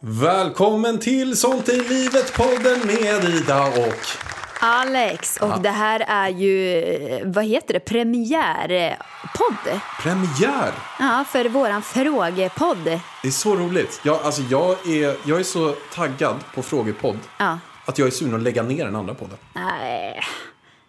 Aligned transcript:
Välkommen 0.00 0.98
till 0.98 1.36
Sånt 1.36 1.68
i 1.68 1.80
livet-podden 1.80 2.86
med 2.86 3.24
Ida 3.24 3.66
och... 3.66 3.94
Alex, 4.60 5.36
och 5.36 5.60
det 5.62 5.70
här 5.70 6.04
är 6.08 6.28
ju, 6.28 7.22
vad 7.24 7.44
heter 7.44 7.74
det, 7.74 7.80
premiärpodd. 7.80 9.80
Premiär! 10.02 10.72
Ja, 10.98 11.24
för 11.28 11.44
våran 11.48 11.82
frågepodd. 11.82 12.84
Det 13.22 13.28
är 13.28 13.30
så 13.30 13.56
roligt. 13.56 14.00
Jag, 14.04 14.20
alltså, 14.22 14.42
jag, 14.42 14.88
är, 14.88 15.16
jag 15.24 15.40
är 15.40 15.44
så 15.44 15.74
taggad 15.94 16.36
på 16.54 16.62
frågepodd 16.62 17.18
Ja. 17.38 17.58
att 17.84 17.98
jag 17.98 18.06
är 18.08 18.12
sugen 18.12 18.34
att 18.34 18.42
lägga 18.42 18.62
ner 18.62 18.84
den 18.84 18.96
andra 18.96 19.14
podden. 19.14 19.36
Nej. 19.54 20.20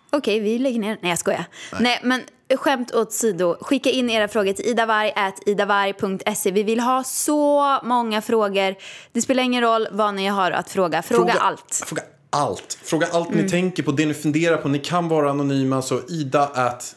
Okej, 0.10 0.40
vi 0.40 0.60
lägger 0.60 0.80
ner. 0.80 0.98
Nej, 1.02 1.10
jag 1.10 1.20
skojar. 1.20 1.46
Nej. 1.80 2.00
men 2.04 2.24
skämt 2.56 2.92
åt 2.96 3.14
sido. 3.14 3.58
Skicka 3.62 3.90
in 3.90 4.10
era 4.10 4.28
frågor 4.28 4.54
till 4.54 4.66
idavarg.idavarg.se. 4.66 6.52
Vi 6.52 6.64
vill 6.64 6.80
ha 6.80 7.04
så 7.04 7.80
många 7.84 8.22
frågor. 8.22 8.76
Det 9.12 9.22
spelar 9.22 9.44
ingen 9.44 9.62
roll 9.62 9.88
vad 9.92 10.14
ni 10.14 10.28
har 10.28 10.52
att 10.52 10.70
fråga. 10.72 11.02
Fråga, 11.02 11.34
allt. 11.34 11.84
Fråga 11.86 12.02
allt. 12.30 12.78
Fråga 12.84 13.08
allt 13.12 13.30
Mm. 13.30 13.44
ni 13.44 13.50
tänker 13.50 13.84
på, 13.84 13.92
det 13.92 14.06
ni 14.06 14.14
funderar 14.14 14.58
på. 14.58 14.68
Ni 14.70 14.80
kan 14.80 15.08
vara 15.10 15.30
anonyma, 15.30 15.82
så 15.82 16.02
ida 16.08 16.48
at... 16.48 16.96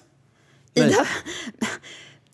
Nej. 0.74 0.88
Ida, 0.88 1.06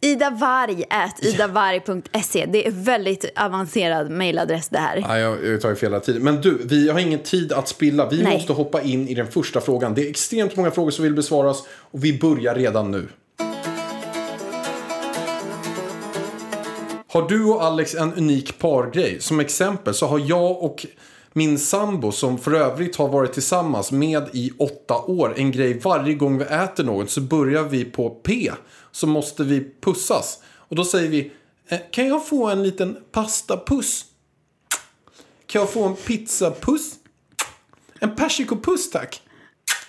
idavarg.idavarg.se. 0.05 2.47
Det 2.47 2.67
är 2.67 2.71
väldigt 2.71 3.25
avancerad 3.37 4.11
mailadress 4.11 4.69
det 4.69 4.79
här. 4.79 5.05
Nej, 5.09 5.21
jag, 5.21 5.47
jag 5.47 5.61
tar 5.61 5.69
ju 5.69 5.77
fel 5.77 5.93
hela 5.93 6.01
tiden. 6.01 6.23
Men 6.23 6.41
du, 6.41 6.59
vi 6.65 6.89
har 6.89 7.01
ingen 7.01 7.19
tid 7.19 7.53
att 7.53 7.69
spilla. 7.69 8.09
Vi 8.09 8.23
Nej. 8.23 8.33
måste 8.33 8.53
hoppa 8.53 8.83
in 8.83 9.09
i 9.09 9.15
den 9.15 9.27
första 9.27 9.61
frågan. 9.61 9.95
Det 9.95 10.07
är 10.07 10.11
extremt 10.11 10.57
många 10.57 10.71
frågor 10.71 10.91
som 10.91 11.03
vill 11.03 11.15
besvaras 11.15 11.63
och 11.69 12.05
vi 12.05 12.19
börjar 12.19 12.55
redan 12.55 12.91
nu. 12.91 13.09
Har 17.09 17.29
du 17.29 17.45
och 17.45 17.65
Alex 17.65 17.95
en 17.95 18.15
unik 18.15 18.59
pargrej? 18.59 19.21
Som 19.21 19.41
exempel 19.41 19.95
så 19.95 20.07
har 20.07 20.19
jag 20.19 20.63
och 20.63 20.87
min 21.37 21.59
sambo 21.59 22.13
som 22.13 22.39
för 22.39 22.53
övrigt 22.53 22.97
har 22.97 23.09
varit 23.09 23.33
tillsammans 23.33 23.93
med 23.93 24.29
i 24.33 24.53
åtta 24.59 24.95
år 24.95 25.35
en 25.37 25.51
grej 25.53 25.79
varje 25.79 26.15
gång 26.15 26.39
vi 26.39 26.45
äter 26.45 26.85
något 26.85 27.11
så 27.11 27.21
börjar 27.21 27.63
vi 27.63 27.85
på 27.85 28.11
P 28.11 28.53
så 28.91 29.07
måste 29.07 29.45
vi 29.45 29.73
pussas. 29.81 30.39
Och 30.47 30.77
då 30.77 30.85
säger 30.85 31.09
vi 31.09 31.33
"Eh, 31.69 31.79
kan 31.91 32.07
jag 32.09 32.27
få 32.29 32.49
en 32.49 32.63
liten 32.63 32.97
pastapuss? 33.13 34.05
Kan 35.47 35.61
jag 35.61 35.71
få 35.71 35.85
en 35.85 35.97
pizzapuss? 35.97 36.95
En 38.01 38.17
persikopuss 38.17 38.91
tack. 38.91 39.23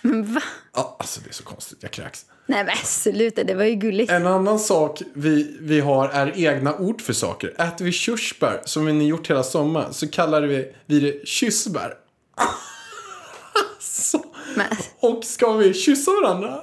Va? 0.02 0.42
Ja, 0.74 0.96
alltså 0.98 1.20
det 1.20 1.28
är 1.28 1.34
så 1.34 1.44
konstigt, 1.44 1.78
jag 1.80 1.90
kräks. 1.90 2.26
Nej 2.48 2.64
men 2.64 2.76
sluta, 2.84 3.44
det 3.44 3.54
var 3.54 3.64
ju 3.64 3.74
gulligt. 3.74 4.12
En 4.12 4.26
annan 4.26 4.58
sak 4.58 5.02
vi, 5.14 5.56
vi 5.60 5.80
har 5.80 6.08
är 6.08 6.32
egna 6.36 6.74
ord 6.76 7.02
för 7.02 7.12
saker. 7.12 7.48
Äter 7.58 7.84
vi 7.84 7.92
körsbär, 7.92 8.60
som 8.64 8.86
vi 8.86 8.92
har 8.92 9.02
gjort 9.02 9.30
hela 9.30 9.42
sommaren, 9.42 9.94
så 9.94 10.08
kallar 10.08 10.42
vi, 10.42 10.72
vi 10.86 11.00
det 11.00 11.28
kyssbär. 11.28 11.94
så. 13.80 14.24
Men, 14.54 14.66
Och 15.00 15.24
ska 15.24 15.52
vi 15.52 15.74
kyssa 15.74 16.10
varandra? 16.10 16.62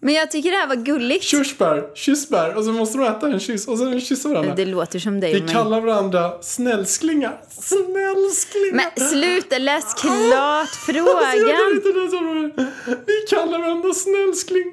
men 0.00 0.14
jag 0.14 0.30
tycker 0.30 0.50
det 0.50 0.56
här 0.56 0.66
var 0.66 0.76
gulligt. 0.76 1.24
Körsbär, 1.24 1.90
kyssbär, 1.94 2.54
och 2.56 2.64
så 2.64 2.72
måste 2.72 2.98
de 2.98 3.04
äta 3.06 3.26
en 3.26 3.40
kyss 3.40 3.68
och 3.68 3.78
sen 3.78 4.00
kyssa 4.00 4.28
varandra. 4.28 4.54
Det 4.54 4.64
låter 4.64 4.98
som 4.98 5.20
dig 5.20 5.34
Vi 5.34 5.40
mig. 5.40 5.52
kallar 5.54 5.80
varandra 5.80 6.42
snällsklingar. 6.42 7.40
Snällsklingar. 7.50 8.74
Men 8.96 9.08
sluta, 9.08 9.58
läs 9.58 9.94
klart 9.94 10.12
Alltså, 10.12 10.92
jag 10.92 11.04
frågan. 11.04 11.72
inte 11.74 11.88
läsa. 11.88 12.96
Vi 13.06 13.26
kallar 13.30 13.58
varandra 13.58 13.92
snällskling. 13.94 14.64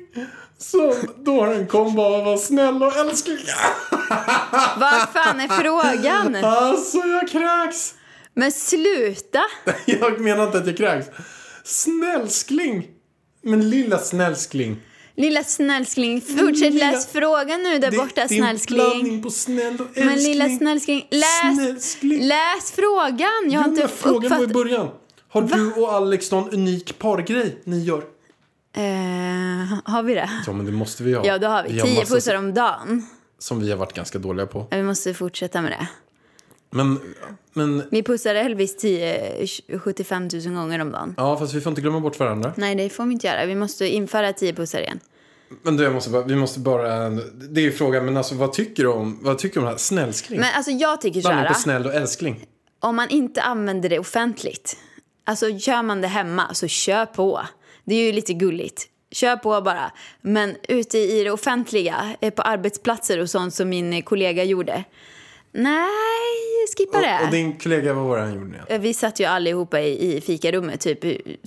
Så 0.61 0.94
då 1.23 1.39
har 1.45 1.53
en 1.53 1.67
kombo 1.67 2.01
av 2.01 2.13
att 2.13 2.25
vara 2.25 2.38
snäll 2.38 2.83
och 2.83 2.95
älskling. 2.97 3.38
Vad 4.77 5.09
fan 5.13 5.39
är 5.39 5.61
frågan? 5.61 6.35
Alltså 6.45 6.97
jag 6.97 7.29
kräks. 7.29 7.94
Men 8.33 8.51
sluta. 8.51 9.41
Jag 9.85 10.19
menar 10.22 10.44
inte 10.45 10.57
att 10.57 10.67
jag 10.67 10.77
kräks. 10.77 11.07
Snällskling. 11.63 12.88
Men 13.44 13.69
lilla 13.69 13.97
snällskling. 13.97 14.77
Lilla 15.16 15.44
snällskling, 15.44 16.22
fortsätt 16.22 16.73
Lilla- 16.73 16.91
läs 16.91 17.07
frågan 17.07 17.63
nu 17.63 17.79
där 17.79 17.91
Det- 17.91 17.97
borta 17.97 18.22
det 18.22 18.28
snällskling. 18.28 19.23
på 19.23 19.29
snäll 19.29 19.75
och 19.81 19.85
älskling. 19.88 20.05
Men 20.05 20.23
lilla 20.23 20.57
snällskling, 20.57 21.07
läs, 21.11 21.55
Snällskling. 21.55 22.28
läs 22.28 22.72
frågan. 22.75 23.51
Jag 23.51 23.59
har 23.59 23.67
Jo, 23.67 23.73
inte 23.73 23.88
frågan 23.88 24.29
var 24.38 24.43
i 24.43 24.47
början. 24.47 24.88
Har 25.29 25.41
du 25.41 25.73
och 25.73 25.93
Alex 25.93 26.31
någon 26.31 26.49
unik 26.49 26.99
pargrej 26.99 27.61
ni 27.63 27.83
gör? 27.83 28.03
Eh, 28.73 29.79
har 29.85 30.03
vi 30.03 30.13
det? 30.15 30.29
Ja, 30.47 30.53
men 30.53 30.65
det 30.65 30.71
måste 30.71 31.03
vi 31.03 31.13
ha. 31.13 31.25
Ja, 31.25 31.37
då 31.37 31.47
har 31.47 31.63
vi. 31.63 31.69
Tio 31.81 31.95
massa 31.99 32.15
pussar 32.15 32.35
om 32.35 32.53
dagen. 32.53 33.05
Som 33.39 33.59
vi 33.59 33.69
har 33.71 33.77
varit 33.77 33.93
ganska 33.93 34.19
dåliga 34.19 34.45
på. 34.45 34.67
Vi 34.71 34.83
måste 34.83 35.13
fortsätta 35.13 35.61
med 35.61 35.71
det. 35.71 35.87
Men, 36.73 36.99
men 37.53 37.83
Vi 37.91 38.03
pussar 38.03 38.35
Elvis 38.35 38.77
10, 38.77 39.47
75 39.83 40.29
000 40.33 40.53
gånger 40.53 40.79
om 40.79 40.91
dagen. 40.91 41.13
ja, 41.17 41.37
fast 41.37 41.53
vi 41.53 41.61
får 41.61 41.69
inte 41.69 41.81
glömma 41.81 41.99
bort 41.99 42.19
varandra. 42.19 42.53
Nej, 42.57 42.75
det 42.75 42.89
får 42.89 43.05
vi 43.05 43.13
inte 43.13 43.27
göra. 43.27 43.45
Vi 43.45 43.55
måste 43.55 43.87
införa 43.87 44.33
10 44.33 44.53
pussar 44.53 44.79
igen. 44.79 44.99
Men 45.61 45.77
du, 45.77 45.83
jag 45.83 45.93
måste 45.93 46.09
bara, 46.09 46.23
vi 46.23 46.35
måste 46.35 46.59
bara, 46.59 47.09
det 47.09 47.61
är 47.61 47.65
ju 47.65 47.71
frågan, 47.71 48.05
men 48.05 48.17
alltså 48.17 48.35
vad 48.35 48.53
tycker 48.53 48.83
du 48.83 48.89
om, 48.89 49.19
vad 49.21 49.37
tycker 49.37 49.53
du 49.55 49.59
om 49.59 49.65
det 49.65 49.71
här? 49.71 49.77
Snällskling? 49.77 50.39
Men 50.39 50.49
alltså 50.55 50.71
jag 50.71 51.01
tycker 51.01 51.21
så 51.21 51.27
Blandning 51.27 51.47
här. 51.47 51.53
på 51.53 51.59
snäll 51.59 51.85
och 51.85 51.93
älskling. 51.93 52.45
om 52.79 52.95
man 52.95 53.09
inte 53.09 53.41
använder 53.41 53.89
det 53.89 53.99
offentligt, 53.99 54.77
alltså 55.25 55.49
gör 55.49 55.83
man 55.83 56.01
det 56.01 56.07
hemma 56.07 56.53
så 56.53 56.67
kör 56.67 57.05
på. 57.05 57.41
Det 57.91 57.96
är 57.96 58.06
ju 58.06 58.12
lite 58.12 58.34
gulligt. 58.34 58.88
Kör 59.12 59.35
på 59.35 59.62
bara. 59.62 59.91
Men 60.22 60.56
ute 60.68 60.97
i 60.97 61.24
det 61.24 61.31
offentliga, 61.31 62.16
eh, 62.22 62.34
på 62.34 62.41
arbetsplatser 62.41 63.19
och 63.19 63.29
sånt 63.29 63.53
som 63.53 63.69
min 63.69 63.94
eh, 63.94 64.02
kollega 64.02 64.44
gjorde. 64.44 64.84
Nej, 65.52 65.88
skippa 66.78 67.02
det. 67.02 67.18
Och, 67.19 67.25
och 67.25 67.31
din 67.31 67.57
kollega, 67.59 67.94
vad 67.94 68.06
var 68.06 68.18
det 68.18 68.24
han 68.24 68.34
gjorde? 68.34 68.63
Eh, 68.69 68.81
Vi 68.81 68.94
satt 68.94 69.19
ju 69.19 69.25
allihopa 69.25 69.81
i, 69.81 70.16
i 70.18 70.22
fikarummet, 70.22 70.79
typ 70.81 71.00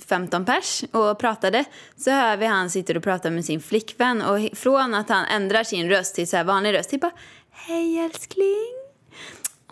15 0.07 0.45
pers, 0.45 0.83
och 0.91 1.19
pratade. 1.19 1.65
Så 1.97 2.11
hör 2.11 2.37
vi 2.37 2.45
han 2.45 2.69
sitter 2.69 2.97
och 2.97 3.03
pratar 3.03 3.31
med 3.31 3.45
sin 3.45 3.61
flickvän 3.61 4.21
och 4.21 4.57
från 4.57 4.93
att 4.93 5.09
han 5.09 5.25
ändrar 5.25 5.63
sin 5.63 5.89
röst 5.89 6.15
till 6.15 6.27
så 6.27 6.37
här 6.37 6.43
vanlig 6.43 6.73
röst 6.73 6.89
till 6.89 6.99
bara 6.99 7.11
Hej 7.51 7.99
älskling. 7.99 8.84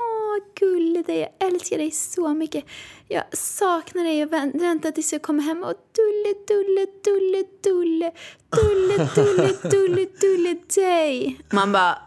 Åh, 0.04 0.44
gulle 0.60 1.02
dig. 1.02 1.20
Jag 1.40 1.48
älskar 1.50 1.78
dig 1.78 1.92
så 1.92 2.34
mycket. 2.34 2.66
Jag 3.08 3.24
saknar 3.38 4.04
dig 4.04 4.24
och 4.24 4.32
vänt- 4.34 4.62
väntar 4.62 4.92
tills 4.92 5.14
jag 5.14 5.22
kommer 5.22 5.44
hem. 5.44 5.64
Och 5.64 5.74
dulle, 5.96 6.34
dulle, 6.48 6.86
dulle, 7.04 7.44
dulle, 7.64 8.12
dulle, 8.52 9.10
dulle, 9.16 9.58
dulle, 9.72 10.08
dulle 10.22 10.56
dig. 10.76 11.40
Man 11.52 11.72
bara, 11.72 11.98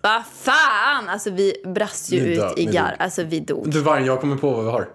vad 0.00 0.22
fan? 0.26 1.08
Alltså 1.08 1.30
vi 1.30 1.54
brast 1.64 2.10
ju 2.12 2.18
ut 2.20 2.42
i 2.56 2.64
garv. 2.64 2.96
Alltså 2.98 3.22
vi 3.22 3.40
dog. 3.40 3.70
Du 3.70 3.80
Vargen, 3.80 4.06
jag 4.06 4.20
kommer 4.20 4.36
på 4.36 4.50
vad 4.50 4.64
vi 4.64 4.70
har. 4.70 4.88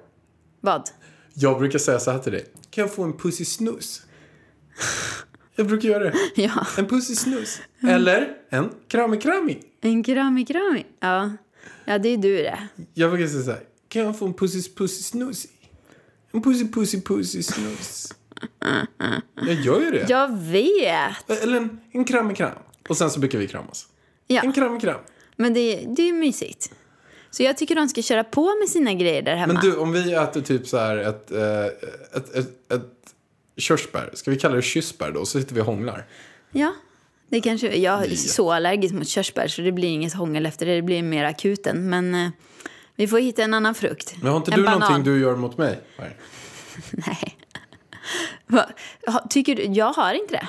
Vad? 0.62 0.90
Jag 1.34 1.60
brukar 1.60 1.80
säga 1.80 2.00
så 2.00 2.12
här 2.12 2.20
till 2.20 2.32
dig. 2.32 2.46
Kan 2.70 2.82
jag 2.82 2.94
få 2.94 3.04
en 3.04 3.18
pussy 3.18 3.46
snus? 3.46 4.02
Jag 5.56 5.68
brukar 5.68 5.90
göra 5.90 6.04
det. 6.04 6.14
Ja, 6.42 6.66
En 6.78 6.88
pussy 6.88 7.16
snus. 7.16 7.60
Eller 7.90 8.38
en 8.50 8.70
krami 8.88 9.18
krami. 9.18 9.60
en 9.82 10.04
krami 10.04 10.46
krami. 10.46 10.86
Ja. 11.00 11.32
Ja, 11.86 11.98
det 11.98 12.10
är 12.10 12.18
du 12.18 12.36
det. 12.38 12.68
Jag 12.94 13.12
brukar 13.12 13.28
säga 13.28 13.44
så 13.44 13.52
här. 13.52 13.64
Kan 13.88 14.02
jag 14.02 14.20
få 14.20 14.26
en 14.26 14.34
pussy 14.34 14.62
pussy 14.76 15.04
snus? 15.04 15.48
En 16.32 16.42
pussy 16.42 16.72
pussy 16.72 17.02
pussy 17.02 17.44
snus. 17.44 18.14
Jag 19.36 19.54
gör 19.54 19.82
ju 19.82 19.92
det. 19.92 20.06
Jag 20.10 20.38
vet. 20.40 21.30
Eller 21.44 21.58
en, 21.58 21.80
en 21.92 22.06
kram 22.06 22.32
i 22.32 22.36
kram. 22.36 22.52
Och 22.90 22.98
sen 22.98 23.10
så 23.12 23.20
brukar 23.20 23.40
vi 23.40 23.48
kramas. 23.48 23.88
Ja, 24.28 24.42
En 24.42 24.54
kram 24.54 24.78
i 24.78 24.80
kram. 24.80 25.00
men 25.36 25.54
det, 25.54 25.76
det 25.96 26.02
är 26.02 26.06
ju 26.06 26.14
mysigt. 26.14 26.72
Så 27.32 27.44
jag 27.44 27.58
tycker 27.58 27.76
de 27.76 27.90
ska 27.90 28.02
köra 28.02 28.24
på 28.24 28.56
med 28.60 28.70
sina 28.70 28.94
grejer 28.94 29.22
där 29.22 29.36
hemma. 29.36 29.54
Men 29.54 29.62
du, 29.62 29.76
om 29.76 29.92
vi 29.92 30.14
äter 30.14 30.42
typ 30.42 30.68
så 30.68 30.78
här 30.78 30.98
ett, 30.98 31.32
eh, 31.32 31.66
ett, 32.18 32.36
ett, 32.36 32.72
ett 32.72 33.14
körsbär. 33.58 34.10
Ska 34.14 34.32
vi 34.32 34.38
kalla 34.40 34.56
det 34.56 34.62
kyssbär 34.62 35.12
då? 35.12 35.26
Så 35.26 35.40
sitter 35.40 35.56
vi 35.56 35.62
och 35.62 35.66
hånglar. 35.66 36.06
Ja, 36.52 36.74
det 37.32 37.42
kanske... 37.42 37.78
Jag 37.78 38.06
är 38.06 38.16
så 38.16 38.52
allergisk 38.52 38.94
mot 38.94 39.08
körsbär 39.08 39.48
så 39.48 39.62
det 39.62 39.72
blir 39.72 39.90
inget 39.90 40.14
hångel 40.14 40.46
efter 40.46 40.66
det. 40.66 40.76
Det 40.76 40.82
blir 40.82 41.04
mer 41.04 41.24
akuten. 41.24 41.90
Men 41.90 42.16
eh, 42.16 42.30
vi 42.96 43.08
får 43.08 43.20
hitta 43.20 43.44
en 43.44 43.54
annan 43.54 43.76
frukt. 43.76 44.16
Men 44.22 44.32
har 44.32 44.38
inte 44.38 44.52
en 44.52 44.58
du 44.58 44.64
banan. 44.66 44.80
någonting 44.80 45.14
du 45.14 45.22
gör 45.22 45.36
mot 45.36 45.58
mig? 45.58 45.80
Nej. 46.00 46.18
Nej. 46.92 47.38
Va? 48.48 48.70
Tycker 49.30 49.56
du? 49.56 49.64
Jag 49.64 49.94
har 49.94 50.14
inte 50.14 50.34
det. 50.34 50.48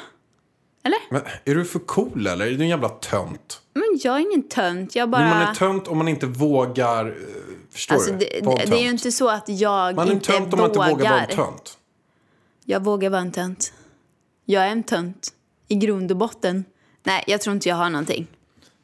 Eller? 0.85 0.99
Men 1.11 1.23
är 1.45 1.55
du 1.55 1.65
för 1.65 1.79
cool 1.79 2.27
eller? 2.27 2.47
Är 2.47 2.51
du 2.51 2.63
en 2.63 2.69
jävla 2.69 2.89
tönt? 2.89 3.61
Men 3.75 3.99
jag 4.03 4.17
är 4.17 4.21
ingen 4.21 4.49
tönt. 4.49 4.95
Jag 4.97 5.11
bara... 5.11 5.21
Men 5.23 5.31
man 5.31 5.49
är 5.49 5.55
tönt 5.55 5.89
om 5.89 5.99
man 5.99 6.09
inte 6.09 6.27
vågar... 6.27 7.07
eh, 7.07 7.13
Förstår 7.71 7.95
alltså, 7.95 8.13
du? 8.13 8.19
det, 8.19 8.41
det, 8.67 8.77
är 8.77 8.83
ju 8.83 8.91
inte 8.91 9.13
så 9.13 9.29
att 9.29 9.49
jag 9.49 9.97
Man 9.97 10.07
är 10.07 10.11
en 10.11 10.17
inte 10.17 10.33
tönt 10.33 10.53
om 10.53 10.59
man 10.59 10.69
inte 10.69 10.79
vågar. 10.79 10.91
vågar 10.91 11.11
vara 11.11 11.21
en 11.25 11.37
tönt. 11.37 11.79
Jag 12.65 12.85
vågar 12.85 13.11
vara 13.11 13.21
en 13.21 13.33
tönt. 13.33 13.73
Jag 14.45 14.63
är 14.63 14.69
en 14.69 14.83
tönt. 14.83 15.33
I 15.73 15.75
grund 15.75 16.11
och 16.11 16.17
botten. 16.17 16.65
Nej, 17.03 17.25
jag 17.27 17.41
tror 17.41 17.55
inte 17.55 17.69
jag 17.69 17.77
har 17.77 17.91
någonting. 17.91 18.27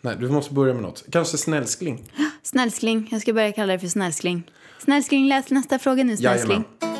Nej, 0.00 0.16
du 0.20 0.28
måste 0.28 0.54
börja 0.54 0.74
med 0.74 0.82
något. 0.82 1.04
Kanske 1.12 1.38
snällskling. 1.38 2.04
Snällskling. 2.42 3.08
Jag 3.10 3.20
ska 3.20 3.32
börja 3.32 3.52
kalla 3.52 3.72
det 3.72 3.78
för 3.78 3.88
snällskling. 3.88 4.50
Snällskling, 4.78 5.28
läs 5.28 5.50
nästa 5.50 5.78
fråga 5.78 6.04
nu, 6.04 6.16
snällskling. 6.16 6.64
Jajamän. 6.80 6.98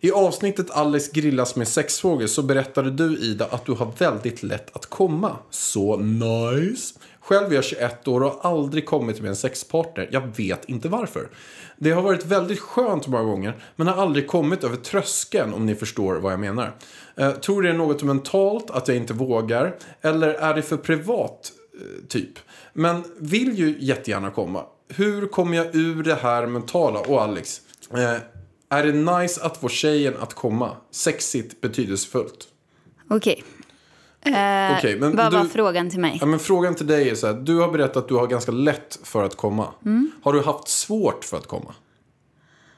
I 0.00 0.10
avsnittet 0.10 0.70
Alice 0.70 1.10
grillas 1.14 1.56
med 1.56 1.68
sexfrågor 1.68 2.26
så 2.26 2.42
berättade 2.42 2.90
du 2.90 3.18
Ida 3.18 3.46
att 3.50 3.66
du 3.66 3.72
har 3.72 3.92
väldigt 3.98 4.42
lätt 4.42 4.76
att 4.76 4.86
komma. 4.86 5.36
Så 5.50 5.96
nice! 5.96 6.94
Själv 7.26 7.50
är 7.50 7.54
jag 7.54 7.64
21 7.64 8.08
år 8.08 8.22
och 8.22 8.30
har 8.30 8.50
aldrig 8.50 8.86
kommit 8.86 9.20
med 9.20 9.28
en 9.28 9.36
sexpartner. 9.36 10.08
Jag 10.12 10.36
vet 10.36 10.64
inte 10.64 10.88
varför. 10.88 11.28
Det 11.76 11.90
har 11.90 12.02
varit 12.02 12.26
väldigt 12.26 12.60
skönt 12.60 13.06
många 13.06 13.22
gånger 13.22 13.56
men 13.76 13.86
har 13.86 14.02
aldrig 14.02 14.26
kommit 14.26 14.64
över 14.64 14.76
tröskeln 14.76 15.54
om 15.54 15.66
ni 15.66 15.74
förstår 15.74 16.14
vad 16.14 16.32
jag 16.32 16.40
menar. 16.40 16.76
Eh, 17.16 17.30
tror 17.30 17.62
det 17.62 17.68
är 17.68 17.72
något 17.72 18.02
mentalt 18.02 18.70
att 18.70 18.88
jag 18.88 18.96
inte 18.96 19.12
vågar 19.12 19.76
eller 20.00 20.28
är 20.28 20.54
det 20.54 20.62
för 20.62 20.76
privat 20.76 21.52
eh, 21.74 22.06
typ? 22.08 22.38
Men 22.72 23.04
vill 23.18 23.58
ju 23.58 23.76
jättegärna 23.80 24.30
komma. 24.30 24.64
Hur 24.88 25.26
kommer 25.26 25.56
jag 25.56 25.74
ur 25.74 26.02
det 26.02 26.14
här 26.14 26.46
mentala? 26.46 27.00
Och 27.00 27.22
Alex, 27.22 27.60
eh, 27.90 28.16
är 28.68 28.84
det 28.86 29.18
nice 29.18 29.42
att 29.42 29.56
få 29.56 29.68
tjejen 29.68 30.14
att 30.20 30.34
komma? 30.34 30.76
Sexigt, 30.90 31.60
betydelsefullt. 31.60 32.48
Okej. 33.10 33.44
Eh, 34.26 34.76
Okej, 34.78 34.96
men 35.00 35.16
vad 35.16 35.32
var 35.32 35.42
du- 35.42 35.48
frågan 35.48 35.90
till 35.90 36.00
mig? 36.00 36.16
Ja, 36.20 36.26
men 36.26 36.38
frågan 36.38 36.74
till 36.74 36.86
dig 36.86 37.10
är 37.10 37.14
så 37.14 37.26
här. 37.26 37.34
Du 37.34 37.58
har 37.58 37.68
berättat 37.72 37.96
att 37.96 38.08
du 38.08 38.14
har 38.14 38.26
ganska 38.26 38.52
lätt 38.52 38.98
för 39.02 39.24
att 39.24 39.36
komma. 39.36 39.68
Mm. 39.84 40.10
Har 40.22 40.32
du 40.32 40.42
haft 40.42 40.68
svårt 40.68 41.24
för 41.24 41.36
att 41.36 41.46
komma? 41.46 41.74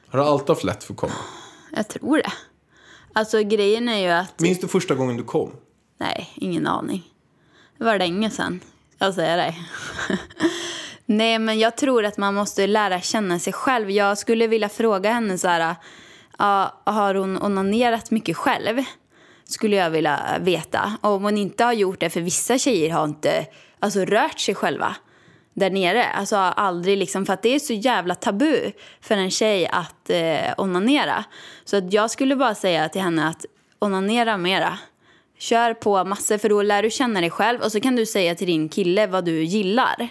Har 0.07 0.19
du 0.19 0.25
alltid 0.25 0.49
haft 0.49 0.63
lätt 0.63 0.83
för 0.83 0.93
att 0.93 0.99
komma? 0.99 1.13
Jag 1.75 1.87
tror 1.87 2.17
det. 2.17 2.31
Alltså 3.13 3.43
grejen 3.43 3.89
är 3.89 3.97
ju 3.99 4.07
att... 4.09 4.39
Minns 4.39 4.59
du 4.59 4.67
första 4.67 4.95
gången 4.95 5.17
du 5.17 5.23
kom? 5.23 5.51
Nej, 5.97 6.29
ingen 6.35 6.67
aning. 6.67 7.03
Det 7.77 7.83
var 7.83 7.97
länge 7.99 8.29
sedan. 8.29 8.59
Jag 8.97 9.13
säger 9.13 9.37
det. 9.37 9.55
Nej, 11.05 11.39
men 11.39 11.59
jag 11.59 11.77
tror 11.77 12.05
att 12.05 12.17
man 12.17 12.33
måste 12.33 12.67
lära 12.67 13.01
känna 13.01 13.39
sig 13.39 13.53
själv. 13.53 13.91
Jag 13.91 14.17
skulle 14.17 14.47
vilja 14.47 14.69
fråga 14.69 15.11
henne 15.11 15.37
så 15.37 15.47
här. 15.47 15.75
ja, 16.37 16.81
har 16.85 17.15
hon 17.15 17.41
onanerat 17.41 18.11
mycket 18.11 18.37
själv? 18.37 18.83
Skulle 19.49 19.75
jag 19.75 19.89
vilja 19.89 20.37
veta. 20.39 20.97
Och 21.01 21.11
om 21.11 21.23
hon 21.23 21.37
inte 21.37 21.63
har 21.63 21.73
gjort 21.73 21.99
det, 21.99 22.09
för 22.09 22.21
vissa 22.21 22.57
tjejer 22.57 22.89
har 22.89 23.03
inte 23.03 23.45
alltså, 23.79 23.99
rört 23.99 24.39
sig 24.39 24.55
själva 24.55 24.95
där 25.53 25.69
nere. 25.69 26.03
Alltså 26.03 26.35
aldrig 26.35 26.97
liksom, 26.97 27.25
för 27.25 27.33
att 27.33 27.41
det 27.41 27.55
är 27.55 27.59
så 27.59 27.73
jävla 27.73 28.15
tabu 28.15 28.71
för 29.01 29.15
en 29.15 29.31
tjej 29.31 29.67
att 29.67 30.09
eh, 30.09 30.53
onanera. 30.57 31.25
Så 31.65 31.77
att 31.77 31.93
jag 31.93 32.11
skulle 32.11 32.35
bara 32.35 32.55
säga 32.55 32.89
till 32.89 33.01
henne 33.01 33.27
att 33.27 33.45
onanera 33.79 34.37
mera. 34.37 34.77
Kör 35.39 35.73
på 35.73 36.03
massor 36.03 36.37
för 36.37 36.49
då 36.49 36.61
lär 36.61 36.83
du 36.83 36.89
känna 36.89 37.21
dig 37.21 37.29
själv 37.29 37.61
och 37.61 37.71
så 37.71 37.79
kan 37.79 37.95
du 37.95 38.05
säga 38.05 38.35
till 38.35 38.47
din 38.47 38.69
kille 38.69 39.07
vad 39.07 39.25
du 39.25 39.43
gillar. 39.43 40.07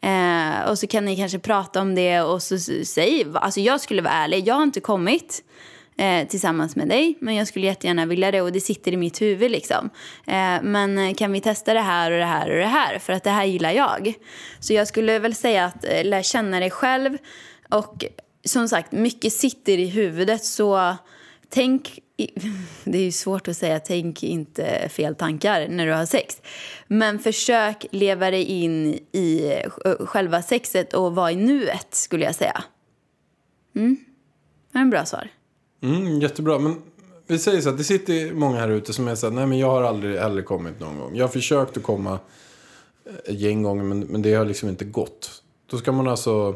Eh, 0.00 0.70
och 0.70 0.78
så 0.78 0.86
kan 0.86 1.04
ni 1.04 1.16
kanske 1.16 1.38
prata 1.38 1.80
om 1.80 1.94
det 1.94 2.20
och 2.20 2.42
så 2.42 2.58
så 2.58 2.72
säg, 2.84 3.26
alltså 3.34 3.60
jag 3.60 3.80
skulle 3.80 4.02
vara 4.02 4.12
ärlig, 4.12 4.48
jag 4.48 4.54
har 4.54 4.62
inte 4.62 4.80
kommit 4.80 5.44
eh, 5.96 6.28
tillsammans 6.28 6.76
med 6.76 6.88
dig 6.88 7.18
men 7.20 7.34
jag 7.34 7.48
skulle 7.48 7.66
jättegärna 7.66 8.06
vilja 8.06 8.30
det 8.30 8.40
och 8.40 8.52
det 8.52 8.60
sitter 8.60 8.92
i 8.92 8.96
mitt 8.96 9.22
huvud 9.22 9.50
liksom. 9.50 9.90
Eh, 10.26 10.62
men 10.62 10.98
eh, 10.98 11.14
kan 11.14 11.32
vi 11.32 11.40
testa 11.40 11.74
det 11.74 11.80
här 11.80 12.10
och 12.10 12.18
det 12.18 12.24
här 12.24 12.50
och 12.50 12.56
det 12.58 12.66
här 12.66 12.98
för 12.98 13.12
att 13.12 13.24
det 13.24 13.30
här 13.30 13.44
gillar 13.44 13.70
jag. 13.72 14.14
Så 14.60 14.72
jag 14.72 14.88
skulle 14.88 15.18
väl 15.18 15.34
säga 15.34 15.64
att 15.64 15.84
eh, 15.84 16.04
lär 16.04 16.22
känna 16.22 16.60
dig 16.60 16.70
själv 16.70 17.18
och 17.70 18.04
som 18.44 18.68
sagt 18.68 18.92
mycket 18.92 19.32
sitter 19.32 19.78
i 19.78 19.86
huvudet 19.86 20.44
så 20.44 20.96
tänk 21.48 21.98
i- 22.16 22.30
det 22.84 22.98
är 22.98 23.02
ju 23.02 23.12
svårt 23.12 23.48
att 23.48 23.56
säga 23.56 23.80
tänk 23.80 24.22
inte 24.22 24.88
fel 24.88 25.14
tankar 25.14 25.68
när 25.68 25.86
du 25.86 25.92
har 25.92 26.06
sex. 26.06 26.42
Men 26.86 27.18
försök 27.18 27.86
leva 27.90 28.30
dig 28.30 28.44
in 28.44 28.98
i 29.12 29.52
eh, 29.84 29.90
själva 30.06 30.42
sexet 30.42 30.94
och 30.94 31.14
vara 31.14 31.32
i 31.32 31.36
nuet 31.36 31.94
skulle 31.94 32.24
jag 32.24 32.34
säga. 32.34 32.64
Mm. 33.76 33.96
Det 34.72 34.78
är 34.78 34.82
en 34.82 34.90
bra 34.90 35.04
svar. 35.04 35.28
Mm, 35.84 36.20
jättebra. 36.20 36.58
Men 36.58 36.82
vi 37.26 37.38
säger 37.38 37.60
så 37.60 37.68
att 37.68 37.78
det 37.78 37.84
sitter 37.84 38.32
många 38.34 38.58
här 38.60 38.68
ute 38.68 38.92
som 38.92 39.08
är 39.08 39.14
så 39.14 39.26
här, 39.26 39.34
nej 39.34 39.46
men 39.46 39.58
jag 39.58 39.70
har 39.70 39.82
aldrig 39.82 40.18
heller 40.18 40.42
kommit 40.42 40.80
någon 40.80 40.98
gång. 40.98 41.16
Jag 41.16 41.24
har 41.24 41.28
försökt 41.28 41.76
att 41.76 41.82
komma 41.82 42.18
ett 43.24 43.40
gäng 43.40 43.62
gånger 43.62 43.84
men, 43.84 44.00
men 44.00 44.22
det 44.22 44.34
har 44.34 44.44
liksom 44.44 44.68
inte 44.68 44.84
gått. 44.84 45.42
Då 45.70 45.78
ska 45.78 45.92
man 45.92 46.08
alltså 46.08 46.54